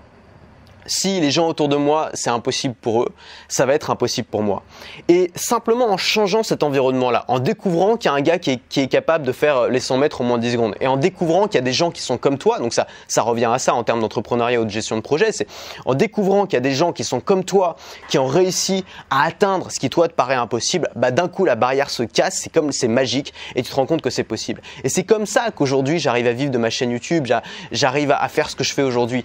si 0.86 1.20
les 1.20 1.30
gens 1.30 1.48
autour 1.48 1.68
de 1.68 1.76
moi, 1.76 2.10
c'est 2.14 2.30
impossible 2.30 2.74
pour 2.74 3.02
eux, 3.02 3.08
ça 3.48 3.66
va 3.66 3.74
être 3.74 3.90
impossible 3.90 4.26
pour 4.28 4.42
moi. 4.42 4.62
Et 5.08 5.30
simplement 5.34 5.90
en 5.90 5.96
changeant 5.96 6.42
cet 6.42 6.62
environnement-là, 6.62 7.24
en 7.28 7.38
découvrant 7.38 7.96
qu'il 7.96 8.10
y 8.10 8.14
a 8.14 8.16
un 8.16 8.20
gars 8.20 8.38
qui 8.38 8.50
est, 8.50 8.86
capable 8.88 9.24
de 9.24 9.32
faire 9.32 9.68
les 9.68 9.80
100 9.80 9.98
mètres 9.98 10.20
en 10.20 10.24
moins 10.24 10.38
de 10.38 10.42
10 10.42 10.52
secondes, 10.52 10.74
et 10.80 10.86
en 10.86 10.96
découvrant 10.96 11.46
qu'il 11.46 11.54
y 11.54 11.58
a 11.58 11.62
des 11.62 11.72
gens 11.72 11.90
qui 11.90 12.02
sont 12.02 12.18
comme 12.18 12.36
toi, 12.36 12.58
donc 12.58 12.74
ça, 12.74 12.86
ça 13.06 13.22
revient 13.22 13.50
à 13.52 13.58
ça 13.58 13.74
en 13.74 13.84
termes 13.84 14.00
d'entrepreneuriat 14.00 14.60
ou 14.60 14.64
de 14.64 14.70
gestion 14.70 14.96
de 14.96 15.02
projet, 15.02 15.32
c'est 15.32 15.46
en 15.84 15.94
découvrant 15.94 16.46
qu'il 16.46 16.54
y 16.54 16.56
a 16.56 16.60
des 16.60 16.74
gens 16.74 16.92
qui 16.92 17.04
sont 17.04 17.20
comme 17.20 17.44
toi, 17.44 17.76
qui 18.08 18.18
ont 18.18 18.26
réussi 18.26 18.84
à 19.10 19.24
atteindre 19.24 19.70
ce 19.70 19.78
qui 19.78 19.88
toi 19.88 20.08
te 20.08 20.14
paraît 20.14 20.34
impossible, 20.34 20.90
bah 20.96 21.10
d'un 21.10 21.28
coup 21.28 21.44
la 21.44 21.54
barrière 21.54 21.90
se 21.90 22.02
casse, 22.02 22.38
c'est 22.42 22.52
comme 22.52 22.72
c'est 22.72 22.88
magique, 22.88 23.32
et 23.54 23.62
tu 23.62 23.70
te 23.70 23.74
rends 23.76 23.86
compte 23.86 24.02
que 24.02 24.10
c'est 24.10 24.24
possible. 24.24 24.60
Et 24.84 24.88
c'est 24.88 25.04
comme 25.04 25.26
ça 25.26 25.50
qu'aujourd'hui 25.54 25.98
j'arrive 25.98 26.26
à 26.26 26.32
vivre 26.32 26.50
de 26.50 26.58
ma 26.58 26.70
chaîne 26.70 26.90
YouTube, 26.90 27.28
j'arrive 27.70 28.10
à 28.10 28.28
faire 28.28 28.50
ce 28.50 28.56
que 28.56 28.64
je 28.64 28.72
fais 28.72 28.82
aujourd'hui. 28.82 29.24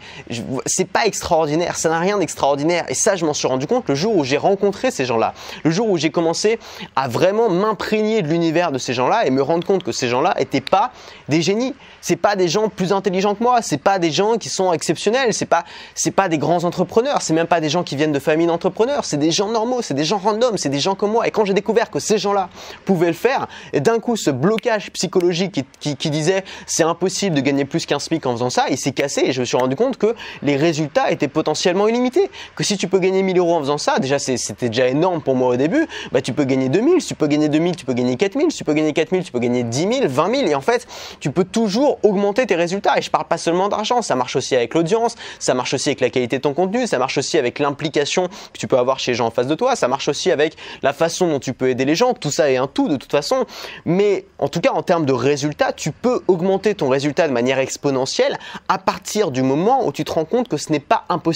C'est 0.65 0.87
pas 0.87 1.05
extraordinaire 1.05 1.46
Ça 1.75 1.89
n'a 1.89 1.99
rien 1.99 2.17
d'extraordinaire. 2.17 2.85
Et 2.89 2.93
ça, 2.93 3.15
je 3.15 3.25
m'en 3.25 3.33
suis 3.33 3.47
rendu 3.47 3.67
compte 3.67 3.87
le 3.87 3.95
jour 3.95 4.15
où 4.15 4.23
j'ai 4.23 4.37
rencontré 4.37 4.91
ces 4.91 5.05
gens-là. 5.05 5.33
Le 5.63 5.71
jour 5.71 5.89
où 5.89 5.97
j'ai 5.97 6.09
commencé 6.09 6.59
à 6.95 7.07
vraiment 7.07 7.49
m'imprégner 7.49 8.21
de 8.21 8.27
l'univers 8.27 8.71
de 8.71 8.77
ces 8.77 8.93
gens-là 8.93 9.25
et 9.25 9.29
me 9.29 9.41
rendre 9.41 9.65
compte 9.65 9.83
que 9.83 9.91
ces 9.91 10.07
gens-là 10.07 10.35
n'étaient 10.37 10.61
pas 10.61 10.91
des 11.29 11.41
génies. 11.41 11.73
C'est 12.01 12.15
pas 12.15 12.35
des 12.35 12.47
gens 12.47 12.69
plus 12.69 12.93
intelligents 12.93 13.35
que 13.35 13.43
moi. 13.43 13.61
C'est 13.61 13.81
pas 13.81 13.99
des 13.99 14.11
gens 14.11 14.37
qui 14.37 14.49
sont 14.49 14.71
exceptionnels. 14.73 15.33
C'est 15.33 15.45
pas, 15.45 15.65
c'est 15.95 16.11
pas 16.11 16.29
des 16.29 16.37
grands 16.37 16.63
entrepreneurs. 16.63 17.21
C'est 17.21 17.33
même 17.33 17.47
pas 17.47 17.59
des 17.59 17.69
gens 17.69 17.83
qui 17.83 17.95
viennent 17.95 18.11
de 18.11 18.19
familles 18.19 18.47
d'entrepreneurs. 18.47 19.05
C'est 19.05 19.17
des 19.17 19.31
gens 19.31 19.49
normaux. 19.49 19.81
C'est 19.81 19.93
des 19.93 20.05
gens 20.05 20.17
random. 20.17 20.57
C'est 20.57 20.69
des 20.69 20.79
gens 20.79 20.95
comme 20.95 21.11
moi. 21.11 21.27
Et 21.27 21.31
quand 21.31 21.45
j'ai 21.45 21.53
découvert 21.53 21.89
que 21.89 21.99
ces 21.99 22.17
gens-là 22.17 22.49
pouvaient 22.85 23.07
le 23.07 23.13
faire, 23.13 23.47
et 23.73 23.79
d'un 23.79 23.99
coup, 23.99 24.15
ce 24.15 24.29
blocage 24.29 24.91
psychologique 24.91 25.65
qui, 25.79 26.09
disait 26.09 26.43
c'est 26.65 26.83
impossible 26.83 27.35
de 27.35 27.41
gagner 27.41 27.65
plus 27.65 27.85
qu'un 27.85 27.99
SMIC 27.99 28.25
en 28.25 28.33
faisant 28.33 28.49
ça, 28.49 28.65
il 28.69 28.77
s'est 28.77 28.91
cassé 28.91 29.21
et 29.25 29.31
je 29.31 29.41
me 29.41 29.45
suis 29.45 29.57
rendu 29.57 29.75
compte 29.75 29.97
que 29.97 30.15
les 30.41 30.55
résultats 30.55 31.11
étaient 31.11 31.27
potentiellement 31.37 31.87
illimités. 31.87 32.31
Que 32.55 32.63
si 32.63 32.77
tu 32.77 32.87
peux 32.87 32.97
gagner 32.97 33.21
1000 33.21 33.37
euros 33.37 33.53
en 33.53 33.59
faisant 33.59 33.77
ça, 33.77 33.99
déjà 33.99 34.17
c'était 34.17 34.69
déjà 34.69 34.87
énorme 34.87 35.21
pour 35.21 35.35
moi 35.35 35.49
au 35.49 35.55
début, 35.55 35.85
bah 36.11 36.19
tu 36.19 36.33
peux 36.33 36.45
gagner 36.45 36.67
2000, 36.67 36.99
si 36.99 37.09
tu 37.09 37.13
peux 37.13 37.27
gagner 37.27 37.47
2000, 37.47 37.75
tu 37.75 37.85
peux 37.85 37.93
gagner 37.93 38.15
4000, 38.17 38.51
si 38.51 38.57
tu 38.57 38.63
peux 38.63 38.73
gagner 38.73 38.91
4000, 38.91 39.23
tu 39.23 39.31
peux 39.31 39.37
gagner 39.37 39.61
10 39.61 39.79
000, 39.81 39.91
20 40.07 40.35
000 40.35 40.47
et 40.47 40.55
en 40.55 40.61
fait, 40.61 40.87
tu 41.19 41.29
peux 41.29 41.43
toujours 41.43 41.99
augmenter 42.01 42.47
tes 42.47 42.55
résultats. 42.55 42.97
Et 42.97 43.03
je 43.03 43.11
parle 43.11 43.25
pas 43.25 43.37
seulement 43.37 43.69
d'argent, 43.69 44.01
ça 44.01 44.15
marche 44.15 44.35
aussi 44.35 44.55
avec 44.55 44.73
l'audience, 44.73 45.15
ça 45.37 45.53
marche 45.53 45.75
aussi 45.75 45.89
avec 45.89 46.01
la 46.01 46.09
qualité 46.09 46.37
de 46.37 46.41
ton 46.41 46.55
contenu, 46.55 46.87
ça 46.87 46.97
marche 46.97 47.19
aussi 47.19 47.37
avec 47.37 47.59
l'implication 47.59 48.29
que 48.29 48.57
tu 48.57 48.65
peux 48.65 48.79
avoir 48.79 48.97
chez 48.97 49.11
les 49.11 49.15
gens 49.15 49.27
en 49.27 49.31
face 49.31 49.45
de 49.45 49.53
toi, 49.53 49.75
ça 49.75 49.87
marche 49.87 50.07
aussi 50.07 50.31
avec 50.31 50.57
la 50.81 50.91
façon 50.91 51.27
dont 51.27 51.39
tu 51.39 51.53
peux 51.53 51.69
aider 51.69 51.85
les 51.85 51.93
gens. 51.93 52.15
Tout 52.15 52.31
ça 52.31 52.49
est 52.49 52.57
un 52.57 52.65
tout 52.65 52.87
de 52.87 52.95
toute 52.95 53.11
façon, 53.11 53.45
mais 53.85 54.25
en 54.39 54.47
tout 54.47 54.59
cas 54.59 54.71
en 54.71 54.81
termes 54.81 55.05
de 55.05 55.13
résultats, 55.13 55.71
tu 55.71 55.91
peux 55.91 56.23
augmenter 56.27 56.73
ton 56.73 56.89
résultat 56.89 57.27
de 57.27 57.33
manière 57.33 57.59
exponentielle 57.59 58.39
à 58.69 58.79
partir 58.79 59.29
du 59.29 59.43
moment 59.43 59.85
où 59.85 59.91
tu 59.91 60.03
te 60.03 60.11
rends 60.11 60.25
compte 60.25 60.47
que 60.47 60.57
ce 60.57 60.71
n'est 60.71 60.79
pas 60.79 61.05
impossible 61.09 61.26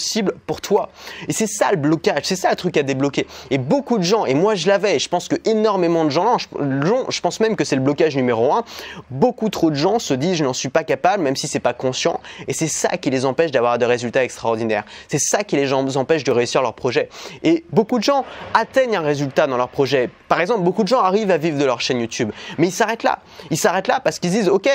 pour 0.45 0.61
toi. 0.61 0.89
Et 1.27 1.33
c'est 1.33 1.47
ça 1.47 1.71
le 1.71 1.77
blocage, 1.77 2.23
c'est 2.23 2.35
ça 2.35 2.49
le 2.49 2.55
truc 2.55 2.77
à 2.77 2.83
débloquer. 2.83 3.27
Et 3.49 3.57
beaucoup 3.57 3.97
de 3.97 4.03
gens, 4.03 4.25
et 4.25 4.33
moi 4.33 4.55
je 4.55 4.67
l'avais, 4.67 4.99
je 4.99 5.09
pense 5.09 5.27
que 5.27 5.35
énormément 5.45 6.05
de 6.05 6.09
gens, 6.09 6.37
je 6.37 7.21
pense 7.21 7.39
même 7.39 7.55
que 7.55 7.63
c'est 7.63 7.75
le 7.75 7.81
blocage 7.81 8.15
numéro 8.15 8.53
un, 8.53 8.63
beaucoup 9.09 9.49
trop 9.49 9.69
de 9.69 9.75
gens 9.75 9.99
se 9.99 10.13
disent 10.13 10.35
je 10.35 10.43
n'en 10.43 10.53
suis 10.53 10.69
pas 10.69 10.83
capable, 10.83 11.23
même 11.23 11.35
si 11.35 11.47
c'est 11.47 11.59
pas 11.59 11.73
conscient, 11.73 12.19
et 12.47 12.53
c'est 12.53 12.67
ça 12.67 12.97
qui 12.97 13.09
les 13.09 13.25
empêche 13.25 13.51
d'avoir 13.51 13.77
des 13.77 13.85
résultats 13.85 14.23
extraordinaires. 14.23 14.83
C'est 15.07 15.19
ça 15.19 15.43
qui 15.43 15.55
les 15.55 15.71
empêche 15.73 16.23
de 16.23 16.31
réussir 16.31 16.61
leur 16.61 16.73
projet. 16.73 17.09
Et 17.43 17.65
beaucoup 17.71 17.99
de 17.99 18.03
gens 18.03 18.25
atteignent 18.53 18.97
un 18.97 19.01
résultat 19.01 19.47
dans 19.47 19.57
leur 19.57 19.69
projet. 19.69 20.09
Par 20.27 20.41
exemple, 20.41 20.61
beaucoup 20.61 20.83
de 20.83 20.87
gens 20.87 21.01
arrivent 21.01 21.31
à 21.31 21.37
vivre 21.37 21.57
de 21.57 21.65
leur 21.65 21.81
chaîne 21.81 21.99
YouTube, 21.99 22.31
mais 22.57 22.67
ils 22.67 22.71
s'arrêtent 22.71 23.03
là. 23.03 23.19
Ils 23.49 23.57
s'arrêtent 23.57 23.87
là 23.87 23.99
parce 23.99 24.19
qu'ils 24.19 24.31
disent 24.31 24.49
ok, 24.49 24.69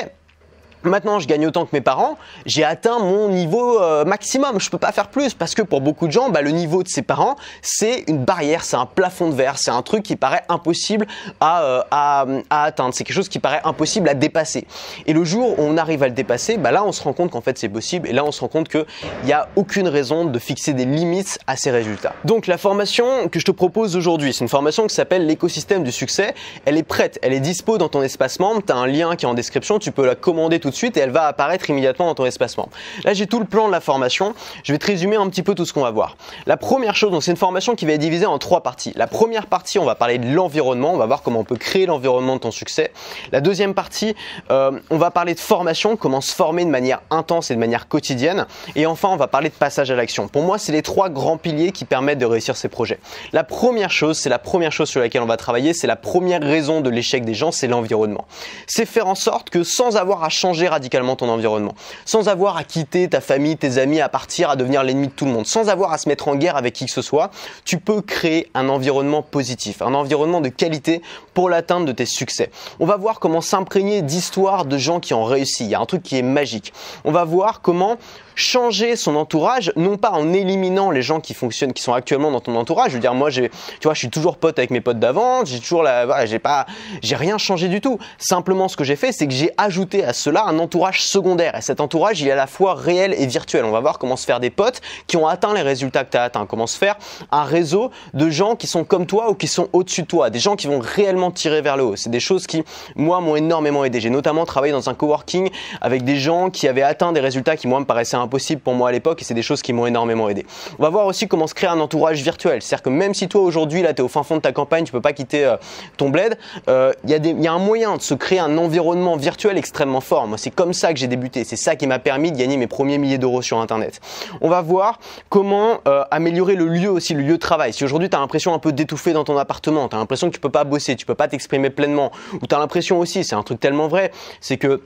Maintenant, 0.87 1.19
je 1.19 1.27
gagne 1.27 1.45
autant 1.45 1.65
que 1.65 1.71
mes 1.73 1.81
parents, 1.81 2.17
j'ai 2.45 2.63
atteint 2.63 2.99
mon 2.99 3.29
niveau 3.29 3.81
euh, 3.81 4.05
maximum. 4.05 4.59
Je 4.59 4.69
peux 4.69 4.77
pas 4.77 4.91
faire 4.91 5.09
plus 5.09 5.33
parce 5.33 5.53
que 5.53 5.61
pour 5.61 5.81
beaucoup 5.81 6.07
de 6.07 6.11
gens, 6.11 6.29
bah, 6.29 6.41
le 6.41 6.51
niveau 6.51 6.83
de 6.83 6.87
ses 6.87 7.01
parents, 7.01 7.35
c'est 7.61 8.05
une 8.07 8.23
barrière, 8.23 8.63
c'est 8.63 8.77
un 8.77 8.85
plafond 8.85 9.29
de 9.29 9.35
verre, 9.35 9.57
c'est 9.57 9.71
un 9.71 9.81
truc 9.81 10.03
qui 10.03 10.15
paraît 10.15 10.43
impossible 10.49 11.05
à, 11.39 11.61
euh, 11.63 11.81
à, 11.91 12.25
à 12.49 12.63
atteindre. 12.63 12.93
C'est 12.93 13.03
quelque 13.03 13.15
chose 13.15 13.29
qui 13.29 13.39
paraît 13.39 13.61
impossible 13.63 14.07
à 14.09 14.13
dépasser. 14.13 14.65
Et 15.05 15.13
le 15.13 15.23
jour 15.23 15.59
où 15.59 15.63
on 15.63 15.77
arrive 15.77 16.03
à 16.03 16.07
le 16.07 16.13
dépasser, 16.13 16.57
bah, 16.57 16.71
là, 16.71 16.83
on 16.85 16.91
se 16.91 17.03
rend 17.03 17.13
compte 17.13 17.31
qu'en 17.31 17.41
fait, 17.41 17.57
c'est 17.57 17.69
possible. 17.69 18.07
Et 18.07 18.13
là, 18.13 18.23
on 18.23 18.31
se 18.31 18.41
rend 18.41 18.47
compte 18.47 18.69
qu'il 18.69 18.85
n'y 19.25 19.33
a 19.33 19.49
aucune 19.55 19.87
raison 19.87 20.25
de 20.25 20.39
fixer 20.39 20.73
des 20.73 20.85
limites 20.85 21.39
à 21.47 21.57
ces 21.57 21.71
résultats. 21.71 22.13
Donc, 22.23 22.47
la 22.47 22.57
formation 22.57 23.27
que 23.27 23.39
je 23.39 23.45
te 23.45 23.51
propose 23.51 23.95
aujourd'hui, 23.95 24.33
c'est 24.33 24.43
une 24.43 24.49
formation 24.49 24.87
qui 24.87 24.95
s'appelle 24.95 25.25
l'écosystème 25.25 25.83
du 25.83 25.91
succès. 25.91 26.33
Elle 26.65 26.77
est 26.77 26.83
prête, 26.83 27.19
elle 27.21 27.33
est 27.33 27.39
dispo 27.39 27.77
dans 27.77 27.89
ton 27.89 28.01
espace 28.01 28.39
membre. 28.39 28.61
Tu 28.65 28.71
as 28.71 28.77
un 28.77 28.87
lien 28.87 29.15
qui 29.15 29.25
est 29.25 29.27
en 29.27 29.33
description, 29.33 29.79
tu 29.79 29.91
peux 29.91 30.05
la 30.05 30.15
commander 30.15 30.59
tout 30.59 30.69
de 30.69 30.75
suite 30.77 30.97
et 30.97 31.01
elle 31.01 31.11
va 31.11 31.27
apparaître 31.27 31.69
immédiatement 31.69 32.05
dans 32.05 32.15
ton 32.15 32.25
espace 32.25 32.57
membre. 32.57 32.69
Là, 33.03 33.13
j'ai 33.13 33.27
tout 33.27 33.39
le 33.39 33.45
plan 33.45 33.67
de 33.67 33.71
la 33.71 33.81
formation. 33.81 34.33
Je 34.63 34.71
vais 34.71 34.79
te 34.79 34.85
résumer 34.85 35.15
un 35.15 35.27
petit 35.29 35.43
peu 35.43 35.55
tout 35.55 35.65
ce 35.65 35.73
qu'on 35.73 35.81
va 35.81 35.91
voir. 35.91 36.17
La 36.45 36.57
première 36.57 36.95
chose, 36.95 37.11
donc 37.11 37.23
c'est 37.23 37.31
une 37.31 37.37
formation 37.37 37.75
qui 37.75 37.85
va 37.85 37.93
être 37.93 38.01
divisée 38.01 38.25
en 38.25 38.37
trois 38.37 38.61
parties. 38.61 38.93
La 38.95 39.07
première 39.07 39.47
partie, 39.47 39.79
on 39.79 39.85
va 39.85 39.95
parler 39.95 40.17
de 40.17 40.33
l'environnement. 40.33 40.93
On 40.93 40.97
va 40.97 41.05
voir 41.05 41.21
comment 41.21 41.39
on 41.39 41.43
peut 41.43 41.57
créer 41.57 41.85
l'environnement 41.85 42.35
de 42.35 42.41
ton 42.41 42.51
succès. 42.51 42.91
La 43.31 43.41
deuxième 43.41 43.73
partie, 43.73 44.15
euh, 44.51 44.79
on 44.89 44.97
va 44.97 45.11
parler 45.11 45.33
de 45.33 45.39
formation, 45.39 45.97
comment 45.97 46.21
se 46.21 46.33
former 46.33 46.65
de 46.65 46.69
manière 46.69 47.01
intense 47.09 47.51
et 47.51 47.55
de 47.55 47.59
manière 47.59 47.87
quotidienne. 47.87 48.45
Et 48.75 48.85
enfin, 48.85 49.09
on 49.09 49.17
va 49.17 49.27
parler 49.27 49.49
de 49.49 49.55
passage 49.55 49.91
à 49.91 49.95
l'action. 49.95 50.27
Pour 50.27 50.43
moi, 50.43 50.57
c'est 50.57 50.71
les 50.71 50.81
trois 50.81 51.09
grands 51.09 51.37
piliers 51.37 51.71
qui 51.71 51.85
permettent 51.85 52.19
de 52.19 52.25
réussir 52.25 52.55
ces 52.55 52.69
projets. 52.69 52.99
La 53.33 53.43
première 53.43 53.91
chose, 53.91 54.17
c'est 54.17 54.29
la 54.29 54.39
première 54.39 54.71
chose 54.71 54.89
sur 54.89 54.99
laquelle 54.99 55.21
on 55.21 55.27
va 55.27 55.37
travailler, 55.37 55.73
c'est 55.73 55.87
la 55.87 55.95
première 55.95 56.41
raison 56.41 56.81
de 56.81 56.89
l'échec 56.89 57.25
des 57.25 57.33
gens, 57.33 57.51
c'est 57.51 57.67
l'environnement. 57.67 58.25
C'est 58.67 58.85
faire 58.85 59.07
en 59.07 59.15
sorte 59.15 59.49
que 59.49 59.63
sans 59.63 59.97
avoir 59.97 60.23
à 60.23 60.29
changer 60.29 60.56
radicalement 60.65 61.15
ton 61.15 61.29
environnement, 61.29 61.75
sans 62.05 62.29
avoir 62.29 62.57
à 62.57 62.63
quitter 62.63 63.07
ta 63.07 63.21
famille, 63.21 63.57
tes 63.57 63.77
amis, 63.77 64.01
à 64.01 64.09
partir, 64.09 64.49
à 64.49 64.55
devenir 64.55 64.81
l'ennemi 64.81 65.09
de 65.09 65.11
tout 65.11 65.25
le 65.25 65.31
monde, 65.31 65.45
sans 65.45 65.69
avoir 65.69 65.93
à 65.93 65.99
se 65.99 66.09
mettre 66.09 66.27
en 66.29 66.35
guerre 66.35 66.55
avec 66.55 66.73
qui 66.73 66.85
que 66.85 66.91
ce 66.91 67.03
soit, 67.03 67.29
tu 67.65 67.77
peux 67.77 68.01
créer 68.01 68.49
un 68.55 68.69
environnement 68.69 69.21
positif, 69.21 69.83
un 69.83 69.93
environnement 69.93 70.41
de 70.41 70.49
qualité 70.49 71.03
pour 71.37 71.51
l'atteinte 71.51 71.85
de 71.85 71.91
tes 71.91 72.07
succès. 72.07 72.49
On 72.79 72.87
va 72.87 72.97
voir 72.97 73.19
comment 73.19 73.41
s'imprégner 73.41 74.01
d'histoires 74.01 74.65
de 74.65 74.75
gens 74.79 74.99
qui 74.99 75.13
ont 75.13 75.23
réussi. 75.23 75.65
Il 75.65 75.69
y 75.69 75.75
a 75.75 75.79
un 75.79 75.85
truc 75.85 76.01
qui 76.01 76.17
est 76.17 76.23
magique. 76.23 76.73
On 77.05 77.11
va 77.11 77.25
voir 77.25 77.61
comment 77.61 77.97
changer 78.33 78.95
son 78.95 79.15
entourage, 79.15 79.71
non 79.75 79.97
pas 79.97 80.11
en 80.11 80.31
éliminant 80.31 80.91
les 80.91 81.01
gens 81.01 81.19
qui 81.19 81.33
fonctionnent, 81.33 81.73
qui 81.73 81.81
sont 81.81 81.93
actuellement 81.93 82.31
dans 82.31 82.39
ton 82.39 82.55
entourage. 82.55 82.91
Je 82.91 82.95
veux 82.95 83.01
dire, 83.01 83.15
moi, 83.15 83.31
tu 83.31 83.49
vois, 83.83 83.93
je 83.93 83.99
suis 83.99 84.09
toujours 84.09 84.37
pote 84.37 84.59
avec 84.59 84.69
mes 84.69 84.79
potes 84.79 84.99
d'avant. 84.99 85.43
J'ai 85.43 85.59
toujours 85.59 85.81
la, 85.81 86.05
voilà, 86.05 86.25
j'ai 86.27 86.37
pas, 86.39 86.67
j'ai 87.01 87.15
rien 87.15 87.37
changé 87.39 87.67
du 87.67 87.81
tout. 87.81 87.97
Simplement, 88.19 88.67
ce 88.67 88.77
que 88.77 88.83
j'ai 88.83 88.95
fait, 88.95 89.11
c'est 89.11 89.27
que 89.27 89.33
j'ai 89.33 89.51
ajouté 89.57 90.03
à 90.05 90.13
cela 90.13 90.45
un 90.45 90.59
entourage 90.59 91.03
secondaire. 91.03 91.55
Et 91.55 91.61
cet 91.61 91.81
entourage, 91.81 92.21
il 92.21 92.27
est 92.27 92.31
à 92.31 92.35
la 92.35 92.47
fois 92.47 92.75
réel 92.75 93.15
et 93.17 93.25
virtuel. 93.25 93.65
On 93.65 93.71
va 93.71 93.79
voir 93.79 93.97
comment 93.97 94.15
se 94.15 94.25
faire 94.25 94.39
des 94.39 94.51
potes 94.51 94.81
qui 95.07 95.17
ont 95.17 95.27
atteint 95.27 95.53
les 95.55 95.63
résultats 95.63 96.03
que 96.03 96.11
tu 96.11 96.17
as 96.17 96.23
atteints. 96.23 96.45
Comment 96.45 96.67
se 96.67 96.77
faire 96.77 96.95
un 97.31 97.43
réseau 97.43 97.89
de 98.13 98.29
gens 98.29 98.55
qui 98.55 98.67
sont 98.67 98.83
comme 98.83 99.07
toi 99.07 99.31
ou 99.31 99.33
qui 99.33 99.47
sont 99.47 99.67
au-dessus 99.73 100.03
de 100.03 100.07
toi. 100.07 100.29
Des 100.29 100.39
gens 100.39 100.55
qui 100.55 100.67
vont 100.67 100.79
réellement 100.79 101.26
tirer 101.31 101.61
vers 101.61 101.77
le 101.77 101.83
haut. 101.83 101.95
C'est 101.95 102.09
des 102.09 102.19
choses 102.19 102.47
qui, 102.47 102.63
moi, 102.95 103.21
m'ont 103.21 103.35
énormément 103.35 103.83
aidé. 103.83 103.99
J'ai 103.99 104.09
notamment 104.09 104.45
travaillé 104.45 104.73
dans 104.73 104.89
un 104.89 104.93
coworking 104.93 105.49
avec 105.81 106.03
des 106.03 106.17
gens 106.17 106.49
qui 106.49 106.67
avaient 106.67 106.81
atteint 106.81 107.11
des 107.11 107.19
résultats 107.19 107.57
qui, 107.57 107.67
moi, 107.67 107.79
me 107.79 107.85
paraissaient 107.85 108.17
impossible 108.17 108.61
pour 108.61 108.73
moi 108.73 108.89
à 108.89 108.91
l'époque 108.91 109.21
et 109.21 109.25
c'est 109.25 109.33
des 109.33 109.41
choses 109.41 109.61
qui 109.61 109.73
m'ont 109.73 109.85
énormément 109.85 110.29
aidé. 110.29 110.45
On 110.79 110.83
va 110.83 110.89
voir 110.89 111.05
aussi 111.05 111.27
comment 111.27 111.47
se 111.47 111.53
créer 111.53 111.69
un 111.69 111.79
entourage 111.79 112.21
virtuel. 112.21 112.61
C'est-à-dire 112.61 112.83
que 112.83 112.89
même 112.89 113.13
si 113.13 113.27
toi 113.27 113.41
aujourd'hui 113.41 113.81
là 113.81 113.93
tu 113.93 114.01
es 114.01 114.03
au 114.03 114.07
fin 114.07 114.23
fond 114.23 114.35
de 114.35 114.41
ta 114.41 114.51
campagne, 114.51 114.83
tu 114.83 114.91
peux 114.91 115.01
pas 115.01 115.13
quitter 115.13 115.45
euh, 115.45 115.57
ton 115.97 116.09
bled, 116.09 116.37
euh, 116.67 116.93
il 117.03 117.11
y, 117.11 117.43
y, 117.43 117.47
a 117.47 117.53
un 117.53 117.59
moyen 117.59 117.97
de 117.97 118.01
se 118.01 118.13
créer 118.13 118.39
un 118.39 118.57
environnement 118.57 119.15
virtuel 119.17 119.57
extrêmement 119.57 120.01
fort. 120.01 120.27
Moi 120.27 120.37
c'est 120.37 120.51
comme 120.51 120.73
ça 120.73 120.93
que 120.93 120.99
j'ai 120.99 121.07
débuté. 121.07 121.43
C'est 121.43 121.55
ça 121.55 121.75
qui 121.75 121.87
m'a 121.87 121.99
permis 121.99 122.31
de 122.31 122.37
gagner 122.37 122.57
mes 122.57 122.67
premiers 122.67 122.97
milliers 122.97 123.17
d'euros 123.17 123.41
sur 123.41 123.59
internet. 123.59 123.99
On 124.41 124.49
va 124.49 124.61
voir 124.61 124.99
comment 125.29 125.79
euh, 125.87 126.03
améliorer 126.11 126.55
le 126.55 126.67
lieu 126.67 126.89
aussi, 126.89 127.13
le 127.13 127.21
lieu 127.21 127.33
de 127.33 127.37
travail. 127.37 127.73
Si 127.73 127.83
aujourd'hui 127.83 128.09
tu 128.09 128.15
as 128.15 128.19
l'impression 128.19 128.53
un 128.53 128.59
peu 128.59 128.71
d'étouffer 128.71 129.13
dans 129.13 129.23
ton 129.23 129.37
appartement, 129.37 129.87
tu 129.87 129.95
as 129.95 129.99
l'impression 129.99 130.27
que 130.27 130.33
tu 130.33 130.39
peux 130.39 130.49
pas 130.49 130.63
bosser, 130.63 130.95
tu 130.95 131.05
peux 131.05 131.15
pas 131.17 131.27
t'exprimer 131.27 131.69
pleinement, 131.69 132.11
ou 132.41 132.47
tu 132.47 132.55
as 132.55 132.59
l'impression 132.59 132.99
aussi, 132.99 133.23
c'est 133.23 133.35
un 133.35 133.43
truc 133.43 133.59
tellement 133.59 133.87
vrai, 133.87 134.11
c'est 134.39 134.57
que 134.57 134.81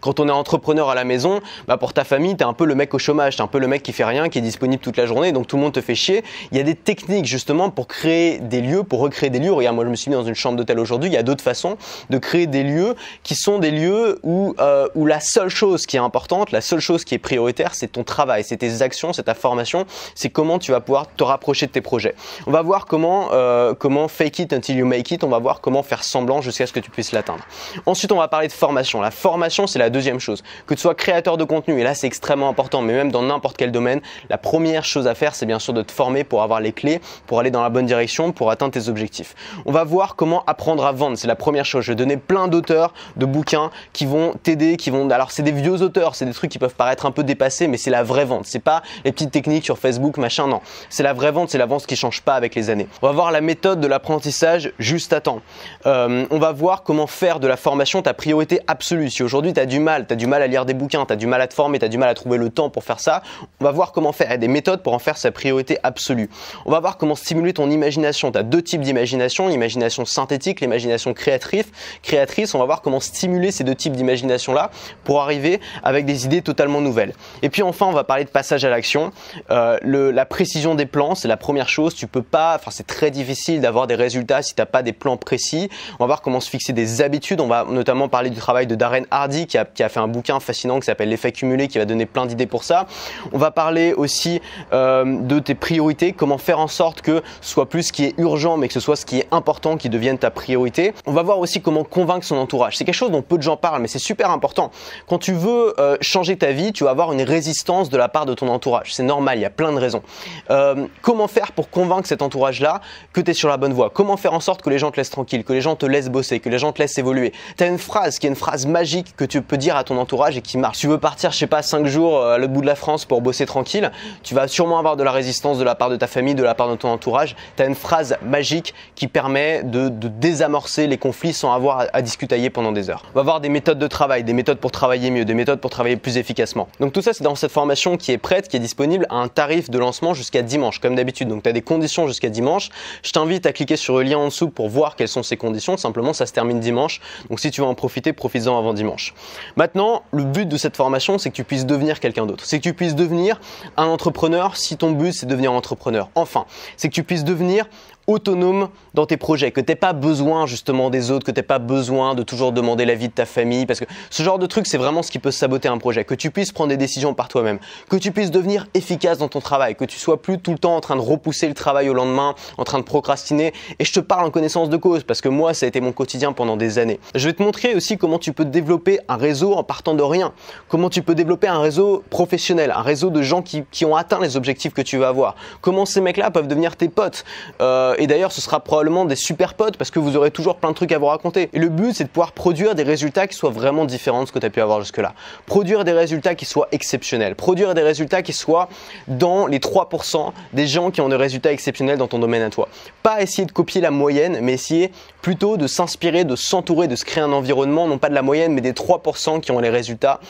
quand 0.00 0.20
on 0.20 0.28
est 0.28 0.32
entrepreneur 0.32 0.88
à 0.88 0.94
la 0.94 1.04
maison, 1.04 1.40
bah 1.66 1.76
pour 1.76 1.92
ta 1.92 2.04
famille, 2.04 2.36
tu 2.36 2.42
es 2.42 2.46
un 2.46 2.52
peu 2.52 2.64
le 2.64 2.74
mec 2.74 2.94
au 2.94 2.98
chômage, 2.98 3.36
tu 3.36 3.42
un 3.42 3.46
peu 3.46 3.58
le 3.58 3.66
mec 3.66 3.82
qui 3.82 3.92
fait 3.92 4.04
rien, 4.04 4.28
qui 4.28 4.38
est 4.38 4.42
disponible 4.42 4.82
toute 4.82 4.96
la 4.96 5.06
journée, 5.06 5.32
donc 5.32 5.46
tout 5.46 5.56
le 5.56 5.62
monde 5.62 5.72
te 5.72 5.80
fait 5.80 5.94
chier. 5.94 6.22
Il 6.52 6.58
y 6.58 6.60
a 6.60 6.64
des 6.64 6.74
techniques 6.74 7.26
justement 7.26 7.70
pour 7.70 7.88
créer 7.88 8.38
des 8.38 8.60
lieux, 8.60 8.82
pour 8.82 9.00
recréer 9.00 9.30
des 9.30 9.38
lieux. 9.40 9.52
Regarde, 9.52 9.74
moi 9.74 9.84
je 9.84 9.90
me 9.90 9.96
suis 9.96 10.10
mis 10.10 10.16
dans 10.16 10.24
une 10.24 10.34
chambre 10.34 10.56
d'hôtel 10.56 10.78
aujourd'hui, 10.78 11.10
il 11.10 11.14
y 11.14 11.18
a 11.18 11.22
d'autres 11.22 11.42
façons 11.42 11.76
de 12.08 12.18
créer 12.18 12.46
des 12.46 12.62
lieux 12.62 12.94
qui 13.22 13.34
sont 13.34 13.58
des 13.58 13.70
lieux 13.70 14.20
où, 14.22 14.54
euh, 14.60 14.88
où 14.94 15.06
la 15.06 15.20
seule 15.20 15.48
chose 15.48 15.86
qui 15.86 15.96
est 15.96 16.00
importante, 16.00 16.52
la 16.52 16.60
seule 16.60 16.80
chose 16.80 17.04
qui 17.04 17.14
est 17.14 17.18
prioritaire, 17.18 17.74
c'est 17.74 17.88
ton 17.88 18.04
travail, 18.04 18.44
c'est 18.44 18.58
tes 18.58 18.82
actions, 18.82 19.12
c'est 19.12 19.24
ta 19.24 19.34
formation, 19.34 19.86
c'est 20.14 20.30
comment 20.30 20.58
tu 20.58 20.70
vas 20.70 20.80
pouvoir 20.80 21.06
te 21.12 21.24
rapprocher 21.24 21.66
de 21.66 21.72
tes 21.72 21.80
projets. 21.80 22.14
On 22.46 22.50
va 22.50 22.62
voir 22.62 22.86
comment, 22.86 23.30
euh, 23.32 23.74
comment 23.74 24.08
fake 24.08 24.38
it 24.38 24.52
until 24.52 24.76
you 24.76 24.86
make 24.86 25.10
it, 25.10 25.24
on 25.24 25.28
va 25.28 25.38
voir 25.38 25.60
comment 25.60 25.82
faire 25.82 26.04
semblant 26.04 26.40
jusqu'à 26.40 26.66
ce 26.66 26.72
que 26.72 26.80
tu 26.80 26.90
puisses 26.90 27.12
l'atteindre. 27.12 27.44
Ensuite, 27.86 28.12
on 28.12 28.18
va 28.18 28.28
parler 28.28 28.48
de 28.48 28.52
formation. 28.52 29.00
La 29.00 29.10
formation, 29.10 29.66
c'est 29.66 29.79
la 29.80 29.90
deuxième 29.90 30.20
chose. 30.20 30.42
Que 30.66 30.74
tu 30.74 30.80
sois 30.80 30.94
créateur 30.94 31.36
de 31.36 31.44
contenu, 31.44 31.80
et 31.80 31.82
là 31.82 31.94
c'est 31.94 32.06
extrêmement 32.06 32.48
important, 32.48 32.82
mais 32.82 32.92
même 32.92 33.10
dans 33.10 33.22
n'importe 33.22 33.56
quel 33.56 33.72
domaine, 33.72 34.00
la 34.28 34.38
première 34.38 34.84
chose 34.84 35.06
à 35.06 35.14
faire, 35.14 35.34
c'est 35.34 35.46
bien 35.46 35.58
sûr 35.58 35.72
de 35.72 35.82
te 35.82 35.92
former 35.92 36.24
pour 36.24 36.42
avoir 36.42 36.60
les 36.60 36.72
clés, 36.72 37.00
pour 37.26 37.40
aller 37.40 37.50
dans 37.50 37.62
la 37.62 37.70
bonne 37.70 37.86
direction, 37.86 38.32
pour 38.32 38.50
atteindre 38.50 38.72
tes 38.72 38.88
objectifs. 38.88 39.34
On 39.66 39.72
va 39.72 39.84
voir 39.84 40.14
comment 40.16 40.44
apprendre 40.46 40.86
à 40.86 40.92
vendre, 40.92 41.18
c'est 41.18 41.28
la 41.28 41.36
première 41.36 41.64
chose. 41.64 41.84
Je 41.84 41.92
vais 41.92 41.96
donner 41.96 42.16
plein 42.16 42.48
d'auteurs 42.48 42.92
de 43.16 43.26
bouquins 43.26 43.70
qui 43.92 44.06
vont 44.06 44.34
t'aider, 44.42 44.76
qui 44.76 44.90
vont... 44.90 45.08
Alors 45.10 45.30
c'est 45.30 45.42
des 45.42 45.52
vieux 45.52 45.82
auteurs, 45.82 46.14
c'est 46.14 46.26
des 46.26 46.32
trucs 46.32 46.50
qui 46.50 46.58
peuvent 46.58 46.74
paraître 46.74 47.06
un 47.06 47.10
peu 47.10 47.24
dépassés, 47.24 47.66
mais 47.66 47.76
c'est 47.76 47.90
la 47.90 48.02
vraie 48.02 48.24
vente. 48.24 48.46
C'est 48.46 48.58
pas 48.58 48.82
les 49.04 49.12
petites 49.12 49.30
techniques 49.30 49.64
sur 49.64 49.78
Facebook, 49.78 50.16
machin, 50.18 50.46
non. 50.46 50.60
C'est 50.88 51.02
la 51.02 51.12
vraie 51.12 51.32
vente, 51.32 51.50
c'est 51.50 51.58
la 51.58 51.66
vente 51.66 51.86
qui 51.86 51.96
change 51.96 52.22
pas 52.22 52.34
avec 52.34 52.54
les 52.54 52.70
années. 52.70 52.88
On 53.02 53.06
va 53.06 53.12
voir 53.12 53.32
la 53.32 53.40
méthode 53.40 53.80
de 53.80 53.86
l'apprentissage 53.86 54.72
juste 54.78 55.12
à 55.12 55.20
temps. 55.20 55.40
Euh, 55.86 56.26
on 56.30 56.38
va 56.38 56.52
voir 56.52 56.82
comment 56.82 57.06
faire 57.06 57.40
de 57.40 57.46
la 57.46 57.56
formation 57.56 58.02
ta 58.02 58.14
priorité 58.14 58.60
absolue. 58.66 59.10
Si 59.10 59.22
aujourd'hui 59.22 59.52
tu 59.52 59.60
as 59.60 59.66
du 59.70 59.80
mal 59.80 60.00
tu 60.10 60.12
as 60.12 60.16
du 60.16 60.26
mal 60.26 60.42
à 60.42 60.46
lire 60.46 60.64
des 60.64 60.74
bouquins, 60.74 61.06
tu 61.06 61.12
as 61.12 61.16
du 61.16 61.26
mal 61.26 61.40
à 61.40 61.46
te 61.46 61.54
former, 61.54 61.78
tu 61.78 61.84
as 61.84 61.88
du 61.88 61.98
mal 61.98 62.08
à 62.08 62.14
trouver 62.14 62.36
le 62.36 62.50
temps 62.50 62.68
pour 62.68 62.84
faire 62.84 63.00
ça, 63.00 63.22
On 63.60 63.64
va 63.64 63.70
voir 63.70 63.92
comment 63.92 64.12
faire, 64.12 64.26
il 64.28 64.32
y 64.32 64.34
a 64.34 64.38
des 64.38 64.48
méthodes 64.48 64.82
pour 64.82 64.92
en 64.92 64.98
faire 64.98 65.16
sa 65.16 65.30
priorité 65.30 65.78
absolue. 65.82 66.28
On 66.66 66.70
va 66.70 66.80
voir 66.80 66.96
comment 66.96 67.14
stimuler 67.14 67.52
ton 67.52 67.70
imagination. 67.70 68.32
Tu 68.32 68.38
as 68.38 68.42
deux 68.42 68.62
types 68.62 68.80
d'imagination, 68.80 69.48
l'imagination 69.48 70.04
synthétique, 70.04 70.60
l'imagination 70.60 71.14
créatrice. 71.14 71.66
créatrice. 72.02 72.54
On 72.54 72.58
va 72.58 72.64
voir 72.64 72.82
comment 72.82 73.00
stimuler 73.00 73.50
ces 73.52 73.64
deux 73.64 73.74
types 73.74 73.92
d'imagination-là 73.92 74.70
pour 75.04 75.20
arriver 75.22 75.60
avec 75.82 76.06
des 76.06 76.24
idées 76.24 76.42
totalement 76.42 76.80
nouvelles. 76.80 77.14
Et 77.42 77.48
puis 77.48 77.62
enfin, 77.62 77.86
on 77.86 77.92
va 77.92 78.04
parler 78.04 78.24
de 78.24 78.30
passage 78.30 78.64
à 78.64 78.70
l'action. 78.70 79.12
Euh, 79.50 79.78
la 79.82 80.26
précision 80.26 80.74
des 80.74 80.86
plans, 80.86 81.14
c'est 81.14 81.28
la 81.28 81.36
première 81.36 81.68
chose. 81.68 81.94
Tu 81.94 82.06
peux 82.06 82.22
pas, 82.22 82.56
enfin 82.56 82.70
c'est 82.70 82.86
très 82.86 83.10
difficile 83.10 83.60
d'avoir 83.60 83.86
des 83.86 83.94
résultats 83.94 84.42
si 84.42 84.54
tu 84.54 84.60
n'as 84.60 84.66
pas 84.66 84.82
des 84.82 84.92
plans 84.92 85.16
précis. 85.16 85.68
On 85.98 86.04
va 86.04 86.06
voir 86.06 86.22
comment 86.22 86.40
se 86.40 86.50
fixer 86.50 86.72
des 86.72 87.02
habitudes. 87.02 87.40
On 87.40 87.48
va 87.48 87.64
notamment 87.64 88.08
parler 88.08 88.30
du 88.30 88.38
travail 88.38 88.66
de 88.66 88.74
Darren 88.74 89.04
Hardy 89.10 89.46
qui 89.46 89.58
a, 89.58 89.59
qui 89.64 89.82
a 89.82 89.88
fait 89.88 90.00
un 90.00 90.08
bouquin 90.08 90.40
fascinant 90.40 90.80
qui 90.80 90.86
s'appelle 90.86 91.08
L'effet 91.08 91.32
cumulé 91.32 91.68
qui 91.68 91.78
va 91.78 91.84
donner 91.84 92.06
plein 92.06 92.26
d'idées 92.26 92.46
pour 92.46 92.64
ça. 92.64 92.86
On 93.32 93.38
va 93.38 93.50
parler 93.50 93.92
aussi 93.94 94.40
euh, 94.72 95.20
de 95.20 95.38
tes 95.38 95.54
priorités, 95.54 96.12
comment 96.12 96.38
faire 96.38 96.60
en 96.60 96.68
sorte 96.68 97.00
que 97.00 97.22
ce 97.40 97.50
soit 97.50 97.68
plus 97.68 97.84
ce 97.84 97.92
qui 97.92 98.04
est 98.04 98.14
urgent, 98.18 98.56
mais 98.56 98.68
que 98.68 98.74
ce 98.74 98.80
soit 98.80 98.96
ce 98.96 99.06
qui 99.06 99.18
est 99.18 99.28
important 99.30 99.76
qui 99.76 99.88
devienne 99.88 100.18
ta 100.18 100.30
priorité. 100.30 100.92
On 101.06 101.12
va 101.12 101.22
voir 101.22 101.38
aussi 101.38 101.60
comment 101.60 101.84
convaincre 101.84 102.24
son 102.24 102.36
entourage. 102.36 102.76
C'est 102.76 102.84
quelque 102.84 102.94
chose 102.94 103.10
dont 103.10 103.22
peu 103.22 103.36
de 103.36 103.42
gens 103.42 103.56
parlent, 103.56 103.82
mais 103.82 103.88
c'est 103.88 103.98
super 103.98 104.30
important. 104.30 104.70
Quand 105.08 105.18
tu 105.18 105.32
veux 105.32 105.74
euh, 105.80 105.96
changer 106.00 106.36
ta 106.36 106.52
vie, 106.52 106.72
tu 106.72 106.84
vas 106.84 106.90
avoir 106.90 107.12
une 107.12 107.22
résistance 107.22 107.90
de 107.90 107.96
la 107.96 108.08
part 108.08 108.26
de 108.26 108.34
ton 108.34 108.48
entourage. 108.48 108.94
C'est 108.94 109.02
normal, 109.02 109.38
il 109.38 109.42
y 109.42 109.46
a 109.46 109.50
plein 109.50 109.72
de 109.72 109.78
raisons. 109.78 110.02
Euh, 110.50 110.86
comment 111.02 111.28
faire 111.28 111.52
pour 111.52 111.70
convaincre 111.70 112.06
cet 112.06 112.22
entourage-là 112.22 112.80
que 113.12 113.20
tu 113.20 113.30
es 113.30 113.34
sur 113.34 113.48
la 113.48 113.56
bonne 113.56 113.72
voie? 113.72 113.90
Comment 113.90 114.16
faire 114.16 114.34
en 114.34 114.40
sorte 114.40 114.62
que 114.62 114.70
les 114.70 114.78
gens 114.78 114.90
te 114.90 114.96
laissent 114.96 115.10
tranquille, 115.10 115.44
que 115.44 115.52
les 115.52 115.60
gens 115.60 115.76
te 115.76 115.86
laissent 115.86 116.08
bosser, 116.08 116.40
que 116.40 116.48
les 116.48 116.58
gens 116.58 116.72
te 116.72 116.80
laissent 116.80 116.98
évoluer? 116.98 117.32
Tu 117.56 117.64
as 117.64 117.66
une 117.66 117.78
phrase 117.78 118.18
qui 118.18 118.26
est 118.26 118.30
une 118.30 118.36
phrase 118.36 118.66
magique 118.66 119.16
que 119.16 119.24
tu 119.24 119.42
peux 119.50 119.56
dire 119.56 119.74
à 119.74 119.82
ton 119.82 119.98
entourage 119.98 120.36
et 120.36 120.42
qui 120.42 120.58
marche. 120.58 120.78
tu 120.78 120.86
veux 120.86 120.98
partir, 120.98 121.32
je 121.32 121.36
sais 121.36 121.48
pas, 121.48 121.60
5 121.60 121.84
jours 121.86 122.24
à 122.24 122.38
l'autre 122.38 122.52
bout 122.52 122.60
de 122.60 122.66
la 122.66 122.76
France 122.76 123.04
pour 123.04 123.20
bosser 123.20 123.46
tranquille, 123.46 123.90
tu 124.22 124.32
vas 124.32 124.46
sûrement 124.46 124.78
avoir 124.78 124.96
de 124.96 125.02
la 125.02 125.10
résistance 125.10 125.58
de 125.58 125.64
la 125.64 125.74
part 125.74 125.90
de 125.90 125.96
ta 125.96 126.06
famille, 126.06 126.36
de 126.36 126.44
la 126.44 126.54
part 126.54 126.70
de 126.70 126.76
ton 126.76 126.88
entourage. 126.88 127.34
Tu 127.56 127.62
as 127.64 127.66
une 127.66 127.74
phrase 127.74 128.16
magique 128.22 128.74
qui 128.94 129.08
permet 129.08 129.64
de, 129.64 129.88
désamorcer 129.88 130.86
les 130.86 130.98
conflits 130.98 131.32
sans 131.32 131.52
avoir 131.52 131.80
à, 131.80 131.86
à, 131.92 132.00
discutailler 132.00 132.48
pendant 132.48 132.70
des 132.70 132.90
heures. 132.90 133.02
On 133.12 133.18
va 133.18 133.24
voir 133.24 133.40
des 133.40 133.48
méthodes 133.48 133.80
de 133.80 133.88
travail, 133.88 134.22
des 134.22 134.32
méthodes 134.34 134.58
pour 134.58 134.70
travailler 134.70 135.10
mieux, 135.10 135.24
des 135.24 135.34
méthodes 135.34 135.58
pour 135.58 135.70
travailler 135.70 135.96
plus 135.96 136.16
efficacement. 136.16 136.68
Donc 136.78 136.92
tout 136.92 137.02
ça, 137.02 137.12
c'est 137.12 137.24
dans 137.24 137.34
cette 137.34 137.50
formation 137.50 137.96
qui 137.96 138.12
est 138.12 138.18
prête, 138.18 138.46
qui 138.46 138.56
est 138.56 138.60
disponible 138.60 139.04
à 139.10 139.16
un 139.16 139.26
tarif 139.26 139.68
de 139.68 139.78
lancement 139.80 140.14
jusqu'à 140.14 140.42
dimanche, 140.42 140.78
comme 140.78 140.94
d'habitude. 140.94 141.26
Donc 141.26 141.42
tu 141.42 141.48
as 141.48 141.52
des 141.52 141.62
conditions 141.62 142.06
jusqu'à 142.06 142.28
dimanche. 142.28 142.68
Je 143.02 143.10
t'invite 143.10 143.46
à 143.46 143.52
cliquer 143.52 143.76
sur 143.76 143.96
le 143.96 144.04
lien 144.04 144.18
en 144.18 144.26
dessous 144.26 144.48
pour 144.48 144.68
voir 144.68 144.94
quelles 144.94 145.08
sont 145.08 145.24
ces 145.24 145.36
conditions. 145.36 145.76
Simplement, 145.76 146.12
ça 146.12 146.26
se 146.26 146.32
termine 146.32 146.60
dimanche. 146.60 147.00
Donc 147.28 147.40
si 147.40 147.50
tu 147.50 147.62
veux 147.62 147.66
en 147.66 147.74
profiter, 147.74 148.12
profites-en 148.12 148.56
avant 148.56 148.74
dimanche. 148.74 149.12
Maintenant, 149.56 150.02
le 150.12 150.24
but 150.24 150.46
de 150.46 150.56
cette 150.56 150.76
formation, 150.76 151.18
c'est 151.18 151.30
que 151.30 151.36
tu 151.36 151.44
puisses 151.44 151.66
devenir 151.66 152.00
quelqu'un 152.00 152.26
d'autre. 152.26 152.44
C'est 152.44 152.58
que 152.58 152.64
tu 152.64 152.74
puisses 152.74 152.94
devenir 152.94 153.40
un 153.76 153.86
entrepreneur 153.86 154.56
si 154.56 154.76
ton 154.76 154.92
but 154.92 155.12
c'est 155.12 155.26
de 155.26 155.30
devenir 155.30 155.52
entrepreneur. 155.52 156.08
Enfin, 156.14 156.46
c'est 156.76 156.88
que 156.88 156.94
tu 156.94 157.04
puisses 157.04 157.24
devenir 157.24 157.66
autonome 158.10 158.68
dans 158.94 159.06
tes 159.06 159.16
projets, 159.16 159.50
que 159.50 159.60
tu 159.60 159.70
n'aies 159.70 159.76
pas 159.76 159.92
besoin 159.92 160.46
justement 160.46 160.90
des 160.90 161.10
autres, 161.10 161.24
que 161.24 161.30
tu 161.30 161.38
n'aies 161.38 161.46
pas 161.46 161.58
besoin 161.58 162.14
de 162.14 162.22
toujours 162.22 162.52
demander 162.52 162.84
l'avis 162.84 163.08
de 163.08 163.12
ta 163.12 163.26
famille, 163.26 163.66
parce 163.66 163.80
que 163.80 163.84
ce 164.10 164.22
genre 164.22 164.38
de 164.38 164.46
truc, 164.46 164.66
c'est 164.66 164.78
vraiment 164.78 165.02
ce 165.02 165.10
qui 165.10 165.18
peut 165.18 165.30
saboter 165.30 165.68
un 165.68 165.78
projet, 165.78 166.04
que 166.04 166.14
tu 166.14 166.30
puisses 166.30 166.52
prendre 166.52 166.70
des 166.70 166.76
décisions 166.76 167.14
par 167.14 167.28
toi-même, 167.28 167.58
que 167.88 167.96
tu 167.96 168.12
puisses 168.12 168.30
devenir 168.30 168.66
efficace 168.74 169.18
dans 169.18 169.28
ton 169.28 169.40
travail, 169.40 169.76
que 169.76 169.84
tu 169.84 169.98
sois 169.98 170.20
plus 170.20 170.38
tout 170.38 170.52
le 170.52 170.58
temps 170.58 170.76
en 170.76 170.80
train 170.80 170.96
de 170.96 171.00
repousser 171.00 171.48
le 171.48 171.54
travail 171.54 171.88
au 171.88 171.94
lendemain, 171.94 172.34
en 172.58 172.64
train 172.64 172.78
de 172.78 172.84
procrastiner, 172.84 173.52
et 173.78 173.84
je 173.84 173.92
te 173.92 174.00
parle 174.00 174.26
en 174.26 174.30
connaissance 174.30 174.68
de 174.68 174.76
cause, 174.76 175.04
parce 175.04 175.20
que 175.20 175.28
moi, 175.28 175.54
ça 175.54 175.66
a 175.66 175.68
été 175.68 175.80
mon 175.80 175.92
quotidien 175.92 176.32
pendant 176.32 176.56
des 176.56 176.78
années. 176.78 177.00
Je 177.14 177.28
vais 177.28 177.34
te 177.34 177.42
montrer 177.42 177.74
aussi 177.74 177.96
comment 177.96 178.18
tu 178.18 178.32
peux 178.32 178.44
développer 178.44 179.00
un 179.08 179.16
réseau 179.16 179.54
en 179.54 179.62
partant 179.62 179.94
de 179.94 180.02
rien, 180.02 180.32
comment 180.68 180.90
tu 180.90 181.02
peux 181.02 181.14
développer 181.14 181.46
un 181.46 181.60
réseau 181.60 182.02
professionnel, 182.10 182.72
un 182.74 182.82
réseau 182.82 183.10
de 183.10 183.22
gens 183.22 183.42
qui, 183.42 183.64
qui 183.70 183.84
ont 183.84 183.96
atteint 183.96 184.20
les 184.20 184.36
objectifs 184.36 184.74
que 184.74 184.82
tu 184.82 184.98
veux 184.98 185.06
avoir, 185.06 185.36
comment 185.60 185.86
ces 185.86 186.00
mecs-là 186.00 186.30
peuvent 186.30 186.48
devenir 186.48 186.76
tes 186.76 186.88
potes, 186.88 187.24
euh, 187.60 187.94
et 188.00 188.06
d'ailleurs, 188.06 188.32
ce 188.32 188.40
sera 188.40 188.60
probablement 188.60 189.04
des 189.04 189.14
super 189.14 189.52
potes 189.52 189.76
parce 189.76 189.90
que 189.90 189.98
vous 189.98 190.16
aurez 190.16 190.30
toujours 190.30 190.56
plein 190.56 190.70
de 190.70 190.74
trucs 190.74 190.90
à 190.90 190.98
vous 190.98 191.06
raconter. 191.06 191.50
Et 191.52 191.58
le 191.58 191.68
but, 191.68 191.94
c'est 191.94 192.04
de 192.04 192.08
pouvoir 192.08 192.32
produire 192.32 192.74
des 192.74 192.82
résultats 192.82 193.26
qui 193.26 193.36
soient 193.36 193.50
vraiment 193.50 193.84
différents 193.84 194.22
de 194.22 194.28
ce 194.28 194.32
que 194.32 194.38
tu 194.38 194.46
as 194.46 194.50
pu 194.50 194.62
avoir 194.62 194.80
jusque-là. 194.80 195.12
Produire 195.44 195.84
des 195.84 195.92
résultats 195.92 196.34
qui 196.34 196.46
soient 196.46 196.68
exceptionnels. 196.72 197.34
Produire 197.34 197.74
des 197.74 197.82
résultats 197.82 198.22
qui 198.22 198.32
soient 198.32 198.70
dans 199.06 199.46
les 199.46 199.58
3% 199.58 200.32
des 200.54 200.66
gens 200.66 200.90
qui 200.90 201.02
ont 201.02 201.10
des 201.10 201.16
résultats 201.16 201.52
exceptionnels 201.52 201.98
dans 201.98 202.08
ton 202.08 202.18
domaine 202.18 202.42
à 202.42 202.48
toi. 202.48 202.68
Pas 203.02 203.20
essayer 203.20 203.44
de 203.44 203.52
copier 203.52 203.82
la 203.82 203.90
moyenne, 203.90 204.38
mais 204.40 204.54
essayer 204.54 204.90
plutôt 205.20 205.58
de 205.58 205.66
s'inspirer, 205.66 206.24
de 206.24 206.36
s'entourer, 206.36 206.88
de 206.88 206.96
se 206.96 207.04
créer 207.04 207.22
un 207.22 207.32
environnement, 207.32 207.86
non 207.86 207.98
pas 207.98 208.08
de 208.08 208.14
la 208.14 208.22
moyenne, 208.22 208.54
mais 208.54 208.62
des 208.62 208.72
3% 208.72 209.40
qui 209.40 209.52
ont 209.52 209.60
les 209.60 209.68
résultats 209.68 210.20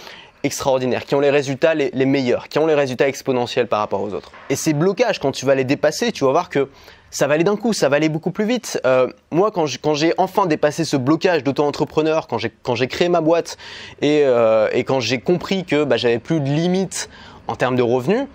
extraordinaires, 0.43 1.05
qui 1.05 1.15
ont 1.15 1.21
les 1.21 1.31
résultats 1.31 1.75
les, 1.75 2.07
meilleurs, 2.07 2.49
qui 2.49 2.59
ont 2.59 2.67
les 2.67 2.75
résultats 2.75 3.09
exponentiels 3.09 3.67
par 3.67 3.81
rapport 3.81 4.01
aux 4.01 4.15
autres. 4.15 4.33
Et 4.49 4.57
ces 4.57 4.73
blocages, 4.73 5.19
quand 5.19 5.33
tu 5.33 5.47
vas 5.47 5.55
les 5.55 5.65
dépasser, 5.65 6.13
tu 6.13 6.25
vas 6.25 6.31
voir 6.31 6.49
que 6.49 6.69
ça 7.11 7.27
va 7.27 7.35
aller 7.35 7.45
d'un 7.45 7.57
coup, 7.57 7.73
ça 7.73 7.89
va 7.89 7.97
aller 7.97 8.09
beaucoup 8.09 8.31
plus 8.31 8.45
vite. 8.45 8.81
Euh, 8.87 9.09
moi, 9.31 9.51
quand 9.51 9.95
j'ai 9.95 10.15
enfin 10.19 10.47
dépassé 10.47 10.85
ce 10.85 10.97
blocage 10.97 11.43
d'auto-entrepreneur, 11.43 12.29
quand 12.29 12.75
j'ai 12.75 12.89
créé 12.89 13.09
ma 13.09 13.21
boîte 13.21 13.57
et, 14.01 14.23
euh, 14.25 14.69
et 14.73 14.85
quand 14.85 15.01
j'ai 15.01 15.19
compris 15.21 15.65
que 15.65 15.85
bah, 15.85 15.97
j'avais 15.97 16.19
plus 16.19 16.41
de 16.41 16.49
limites 16.49 17.09
en 17.49 17.57
termes 17.57 17.77
de 17.77 17.83
revenus, 17.83 18.27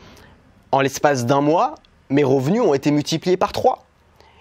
en 0.71 0.81
l'espace 0.81 1.25
d'un 1.25 1.41
mois, 1.41 1.75
mes 2.09 2.23
revenus 2.23 2.61
ont 2.61 2.73
été 2.73 2.91
multipliés 2.91 3.37
par 3.37 3.53
trois. 3.53 3.85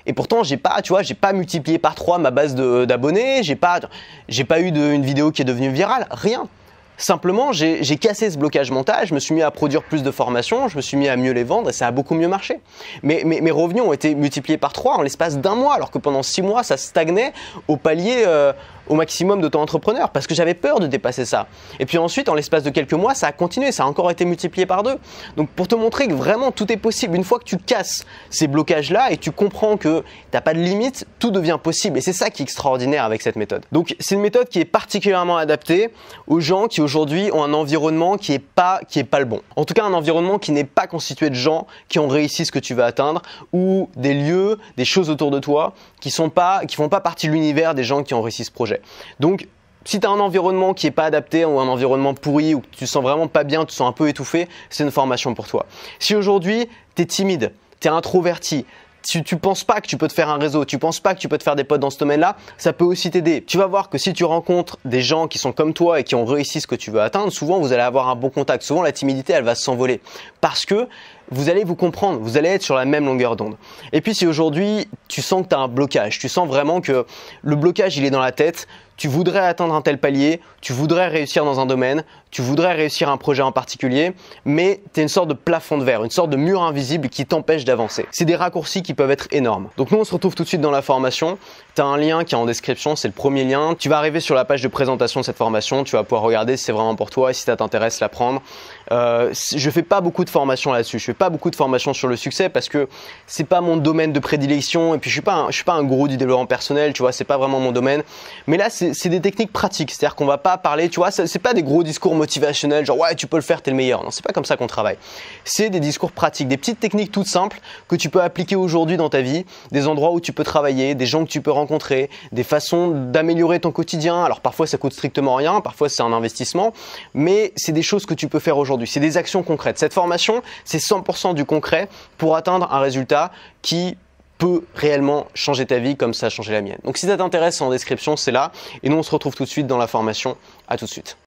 Et 0.07 0.13
pourtant, 0.13 0.43
j'ai 0.43 0.57
pas, 0.57 0.83
tu 0.83 0.93
vois, 0.93 1.03
j'ai 1.03 1.15
pas 1.15 1.33
multiplié 1.33 1.79
par 1.79 1.95
trois 1.95 2.19
ma 2.19 2.31
base 2.31 2.55
d'abonnés, 2.55 3.43
j'ai 3.43 3.57
pas, 3.57 3.81
j'ai 4.29 4.45
pas 4.45 4.61
eu 4.61 4.69
une 4.69 5.05
vidéo 5.05 5.31
qui 5.31 5.43
est 5.43 5.47
devenue 5.47 5.71
virale, 5.71 6.07
rien. 6.11 6.47
Simplement, 6.97 7.53
j'ai 7.53 7.97
cassé 7.97 8.31
ce 8.31 8.39
blocage 8.39 8.71
mental, 8.71 9.07
je 9.07 9.15
me 9.15 9.19
suis 9.19 9.35
mis 9.35 9.43
à 9.43 9.51
produire 9.51 9.83
plus 9.83 10.03
de 10.03 10.11
formations, 10.11 10.69
je 10.69 10.77
me 10.77 10.83
suis 10.83 10.97
mis 10.97 11.09
à 11.09 11.17
mieux 11.17 11.33
les 11.33 11.43
vendre 11.43 11.71
et 11.71 11.73
ça 11.73 11.89
a 11.89 11.91
beaucoup 11.91 12.15
mieux 12.15 12.29
marché. 12.29 12.61
Mais, 13.03 13.23
mes 13.25 13.51
revenus 13.51 13.83
ont 13.83 13.93
été 13.93 14.15
multipliés 14.15 14.59
par 14.59 14.73
trois 14.73 14.97
en 14.97 15.03
l'espace 15.03 15.39
d'un 15.39 15.57
mois, 15.57 15.75
alors 15.75 15.91
que 15.91 15.99
pendant 15.99 16.23
six 16.23 16.43
mois, 16.43 16.63
ça 16.63 16.77
stagnait 16.77 17.33
au 17.67 17.77
palier, 17.77 18.23
euh, 18.27 18.53
au 18.89 18.95
maximum 18.95 19.41
d'auto-entrepreneurs 19.41 20.11
parce 20.11 20.27
que 20.27 20.35
j'avais 20.35 20.55
peur 20.55 20.81
de 20.81 20.87
dépasser 20.87 21.25
ça. 21.25 21.47
Et 21.79 21.87
puis 21.87 21.99
ensuite, 21.99 22.29
en 22.29 22.35
l'espace 22.35 22.63
de 22.63 22.71
quelques 22.71 22.95
mois, 22.95 23.15
ça 23.15 23.29
a 23.29 23.33
continué, 23.33 23.73
ça 23.73 23.85
a 23.85 23.87
encore 23.87 24.11
été 24.11 24.25
multiplié 24.25 24.67
par 24.67 24.83
deux. 24.83 24.97
Donc 25.37 25.49
pour 25.51 25.69
te 25.69 25.75
montrer 25.75 26.09
que 26.09 26.15
vraiment 26.15 26.51
tout 26.51 26.71
est 26.73 26.77
possible, 26.77 27.17
une 27.17 27.25
fois 27.25 27.39
que 27.39 27.45
tu 27.45 27.59
casses 27.59 28.05
ces 28.31 28.47
blocages-là 28.47 29.13
et 29.13 29.17
tu 29.17 29.31
comprends 29.31 29.77
que 29.77 30.01
tu 30.01 30.07
n'as 30.33 30.41
pas 30.41 30.55
de 30.55 30.61
limite, 30.61 31.07
tout 31.19 31.31
devient 31.31 31.59
possible. 31.63 31.99
Et 31.99 32.01
c'est 32.01 32.13
ça 32.13 32.31
qui 32.31 32.43
est 32.43 32.45
extraordinaire 32.45 33.05
avec 33.05 33.23
cette 33.23 33.37
méthode. 33.37 33.65
Donc 33.73 33.97
c'est 34.01 34.15
une 34.15 34.21
méthode 34.21 34.49
qui 34.49 34.61
est 34.61 34.65
particulièrement 34.65 35.37
adaptée 35.37 35.91
aux 36.27 36.41
gens 36.41 36.67
qui 36.67 36.81
aujourd'hui 36.81 37.31
ont 37.33 37.43
un 37.43 37.53
environnement 37.53 38.17
qui 38.17 38.33
est 38.33 38.39
pas 38.39 38.81
pas 39.11 39.19
le 39.19 39.25
bon. 39.25 39.41
En 39.57 39.65
tout 39.65 39.75
cas, 39.75 39.85
un 39.85 39.93
environnement 39.93 40.39
qui 40.39 40.53
n'est 40.53 40.65
pas 40.65 40.87
constitué 40.87 41.31
de 41.31 41.35
gens 41.35 41.67
qui 41.89 41.99
ont 41.99 42.09
réussi 42.09 42.47
ce 42.47 42.53
que 42.53 42.59
tu 42.59 42.75
veux 42.75 42.85
atteindre 42.85 43.23
ou 43.53 43.89
des 43.97 44.15
lieux, 44.15 44.59
des 44.77 44.85
choses 44.85 45.11
autour 45.11 45.31
de 45.31 45.39
toi 45.39 45.75
qui 46.01 46.11
qui 46.11 46.77
font 46.77 46.89
pas 46.89 47.01
partie 47.01 47.29
de 47.29 47.33
l'univers 47.33 47.75
des 47.75 47.85
gens 47.85 48.03
qui 48.03 48.15
ont 48.15 48.23
réussi 48.23 48.45
ce 48.45 48.51
projet. 48.51 48.74
Donc, 49.21 49.47
si 49.85 50.01
tu 50.01 50.07
as 50.07 50.11
un 50.11 50.21
environnement 50.21 50.75
qui 50.75 50.87
n'est 50.87 50.93
pas 50.93 51.05
adapté 51.05 51.45
ou 51.45 51.61
un 51.61 51.69
environnement 51.69 52.15
pourri 52.15 52.55
ou 52.55 52.61
que 52.61 52.67
tu 52.73 52.87
sens 52.87 53.03
vraiment 53.03 53.29
pas 53.29 53.45
bien, 53.45 53.65
tu 53.65 53.75
sens 53.75 53.89
un 53.89 53.93
peu 53.93 54.09
étouffé, 54.09 54.49
c'est 54.71 54.85
une 54.85 54.91
formation 54.91 55.35
pour 55.35 55.47
toi. 55.47 55.67
Si 55.99 56.15
aujourd'hui 56.15 56.69
tu 56.95 57.03
es 57.03 57.07
timide, 57.07 57.53
tu 57.81 57.89
es 57.89 57.91
introverti, 57.91 58.65
tu, 59.07 59.23
tu 59.23 59.37
penses 59.37 59.65
pas 59.65 59.81
que 59.81 59.87
tu 59.87 59.99
peux 59.99 60.09
te 60.09 60.15
faire 60.15 60.31
un 60.31 60.39
réseau, 60.39 60.65
tu 60.65 60.79
penses 60.79 61.01
pas 61.01 61.15
que 61.15 61.21
tu 61.21 61.29
peux 61.29 61.37
te 61.37 61.43
faire 61.43 61.57
des 61.57 61.65
potes 61.65 61.81
dans 61.81 61.91
ce 61.91 61.99
domaine-là, 61.99 62.37
ça 62.57 62.73
peut 62.73 62.85
aussi 62.85 63.11
t'aider. 63.11 63.45
Tu 63.45 63.59
vas 63.59 63.67
voir 63.67 63.91
que 63.91 63.99
si 63.99 64.15
tu 64.15 64.25
rencontres 64.25 64.79
des 64.85 65.03
gens 65.03 65.29
qui 65.29 65.39
sont 65.39 65.53
comme 65.53 65.75
toi 65.75 66.01
et 66.01 66.05
qui 66.05 66.15
ont 66.15 66.25
réussi 66.25 66.61
ce 66.61 66.67
que 66.67 66.75
tu 66.75 66.91
veux 66.91 67.01
atteindre, 67.01 67.31
souvent 67.31 67.59
vous 67.59 67.73
allez 67.73 67.83
avoir 67.83 68.09
un 68.09 68.17
bon 68.17 68.31
contact. 68.31 68.63
Souvent 68.63 68.83
la 68.83 68.93
timidité, 68.93 69.35
elle 69.35 69.45
va 69.45 69.55
s'envoler 69.55 70.01
parce 70.41 70.65
que 70.65 70.89
vous 71.31 71.49
allez 71.49 71.65
vous 71.65 71.75
comprendre, 71.75 72.21
vous 72.21 72.37
allez 72.37 72.49
être 72.49 72.63
sur 72.63 72.75
la 72.75 72.85
même 72.85 73.07
longueur 73.07 73.37
d'onde. 73.37 73.57
Et 73.93 74.01
puis 74.01 74.15
si 74.15 74.27
aujourd'hui 74.27 74.89
tu 75.09 75.23
sens 75.23 75.43
que 75.43 75.49
tu 75.49 75.55
as 75.55 75.59
un 75.59 75.69
blocage, 75.69 76.19
tu 76.19 76.29
sens 76.29 76.47
vraiment 76.49 76.81
que 76.81 77.07
le 77.43 77.57
blocage 77.57 77.97
il 77.97 78.05
est 78.05 78.11
dans 78.11 78.21
la 78.21 78.33
tête, 78.33 78.67
tu 78.97 79.09
voudrais 79.09 79.41
atteindre 79.41 79.75
un 79.75 79.83
tel 79.83 79.99
palier, 79.99 80.41
tu 80.61 80.73
voudrais 80.73 81.09
réussir 81.09 81.45
dans 81.45 81.59
un 81.61 81.67
domaine, 81.67 82.05
tu 82.35 82.43
voudrais 82.43 82.73
réussir 82.73 83.09
un 83.11 83.17
projet 83.17 83.43
en 83.43 83.53
particulier, 83.53 84.13
mais 84.45 84.81
tu 84.93 84.99
es 84.99 85.03
une 85.05 85.09
sorte 85.09 85.29
de 85.29 85.35
plafond 85.35 85.79
de 85.79 85.85
verre, 85.85 86.03
une 86.03 86.11
sorte 86.11 86.31
de 86.31 86.37
mur 86.37 86.65
invisible 86.65 87.09
qui 87.09 87.25
t'empêche 87.25 87.65
d'avancer. 87.65 88.07
C'est 88.11 88.25
des 88.25 88.35
raccourcis 88.35 88.83
qui 88.83 88.93
peuvent 88.93 89.13
être 89.13 89.29
énormes. 89.31 89.69
Donc 89.77 89.93
nous 89.93 89.99
on 89.99 90.05
se 90.05 90.13
retrouve 90.13 90.35
tout 90.35 90.43
de 90.43 90.49
suite 90.49 90.61
dans 90.61 90.73
la 90.73 90.83
formation. 90.83 91.39
Tu 91.77 91.81
as 91.81 91.85
un 91.85 91.97
lien 91.97 92.25
qui 92.25 92.35
est 92.35 92.39
en 92.39 92.45
description, 92.45 92.97
c'est 92.97 93.07
le 93.07 93.15
premier 93.15 93.45
lien. 93.45 93.77
Tu 93.79 93.89
vas 93.89 93.99
arriver 93.99 94.19
sur 94.19 94.35
la 94.35 94.45
page 94.45 94.63
de 94.63 94.69
présentation 94.69 95.21
de 95.21 95.25
cette 95.25 95.37
formation, 95.37 95.85
tu 95.85 95.95
vas 95.95 96.03
pouvoir 96.03 96.23
regarder 96.23 96.57
si 96.57 96.65
c'est 96.65 96.73
vraiment 96.73 96.97
pour 96.97 97.11
toi 97.11 97.31
et 97.31 97.35
si 97.35 97.43
ça 97.43 97.57
t'intéresse 97.57 98.01
la 98.01 98.09
prendre. 98.09 98.43
Euh, 98.91 99.33
je 99.33 99.71
fais 99.71 99.85
pas 99.85 100.01
beaucoup 100.01 100.25
de 100.25 100.31
formations 100.31 100.73
là-dessus, 100.73 100.99
je 100.99 101.05
fais 101.05 101.15
pas 101.15 101.31
beaucoup 101.31 101.51
de 101.51 101.57
formations 101.57 101.95
sur 101.95 102.09
le 102.09 102.17
succès 102.17 102.49
parce 102.49 102.69
que 102.69 102.89
c'est 103.29 103.45
pas 103.45 103.61
mon 103.61 103.77
domaine 103.77 104.13
de 104.13 104.19
prédilection 104.19 104.93
et 104.97 104.99
puis 104.99 105.09
je 105.09 105.15
suis 105.15 105.23
pas 105.23 105.47
je 105.51 105.55
suis 105.55 105.65
pas 105.65 105.75
un 105.75 105.85
gourou 105.85 106.09
du 106.09 106.17
développement 106.17 106.47
personnel, 106.47 106.95
tu 106.95 107.03
vois, 107.03 107.13
c'est 107.13 107.23
pas 107.23 107.39
vraiment 107.39 107.61
mon 107.61 107.71
domaine. 107.71 108.03
Mais 108.49 108.57
là 108.57 108.71
c'est 108.71 109.09
des 109.09 109.21
techniques 109.21 109.53
pratiques, 109.53 109.93
c'est-à-dire 109.93 110.17
qu'on 110.17 110.27
va 110.27 110.39
pas 110.39 110.59
parler, 110.59 110.89
tu 110.89 110.99
vois, 110.99 111.13
c'est 111.13 111.39
pas 111.39 111.55
des 111.55 111.63
gros 111.63 111.85
discours 111.85 112.17
motivationnels, 112.25 112.87
genre 112.87 112.99
ouais, 112.99 113.15
tu 113.15 113.27
peux 113.27 113.37
le 113.37 113.43
faire, 113.43 113.61
t'es 113.61 113.71
le 113.71 113.77
meilleur. 113.77 114.03
Non, 114.03 114.11
c'est 114.11 114.25
pas 114.25 114.33
comme 114.33 114.47
ça 114.47 114.57
qu'on 114.57 114.67
travaille. 114.67 114.97
C'est 115.45 115.69
des 115.69 115.81
discours 115.81 116.11
pratiques, 116.11 116.49
des 116.49 116.57
petites 116.57 116.81
techniques 116.81 117.13
toutes 117.13 117.27
simples 117.27 117.61
que 117.87 117.97
tu 117.97 118.09
peux 118.09 118.23
appliquer 118.23 118.57
aujourd'hui 118.57 118.97
dans 118.97 119.11
ta 119.11 119.21
vie, 119.21 119.45
des 119.73 119.87
endroits 119.87 120.13
où 120.13 120.21
tu 120.21 120.33
peux 120.33 120.43
travailler, 120.43 120.95
des 120.95 121.05
gens 121.05 121.23
que 121.25 121.31
tu 121.31 121.43
peux 121.43 121.51
rencontrer, 121.51 122.09
des 122.33 122.45
façons 122.45 122.89
d'améliorer 123.13 123.61
ton 123.61 123.73
quotidien. 123.73 124.25
Alors 124.25 124.41
parfois 124.41 124.67
ça 124.67 124.79
coûte 124.79 124.95
strictement 124.95 125.35
rien, 125.35 125.61
parfois 125.61 125.91
c'est 125.91 126.03
un 126.03 126.15
investissement, 126.15 126.73
mais 127.13 127.53
c'est 127.57 127.73
des 127.73 127.83
choses 127.83 128.07
que 128.07 128.15
tu 128.15 128.29
peux 128.29 128.41
faire 128.41 128.57
aujourd'hui. 128.57 128.89
C'est 128.89 129.01
des 129.01 129.19
actions 129.19 129.43
concrètes. 129.43 129.79
Cette 129.79 129.93
formation, 129.93 130.43
c'est 130.65 130.79
100% 130.79 131.35
du 131.35 131.45
concret 131.45 131.89
pour 132.17 132.37
atteindre 132.37 132.73
un 132.73 132.81
résultat 132.81 133.33
qui 133.61 133.99
peut 134.39 134.65
réellement 134.75 135.27
changer 135.35 135.67
ta 135.67 135.79
vie 135.79 135.97
comme 135.97 136.15
ça 136.15 136.27
a 136.27 136.31
changé 136.31 136.53
la 136.53 136.63
mienne. 136.63 136.79
Donc 136.85 136.97
si 136.97 137.07
ça 137.07 137.17
t'intéresse, 137.17 137.61
en 137.61 137.71
description, 137.71 138.17
c'est 138.17 138.33
là. 138.33 138.51
Et 138.83 138.89
nous, 138.89 138.97
on 138.97 139.03
se 139.03 139.11
retrouve 139.11 139.35
tout 139.35 139.45
de 139.45 139.49
suite 139.49 139.67
dans 139.67 139.79
la 139.79 139.87
formation. 139.87 140.37
À 140.69 140.77
tout 140.79 140.87
de 140.87 140.91
suite. 140.91 141.19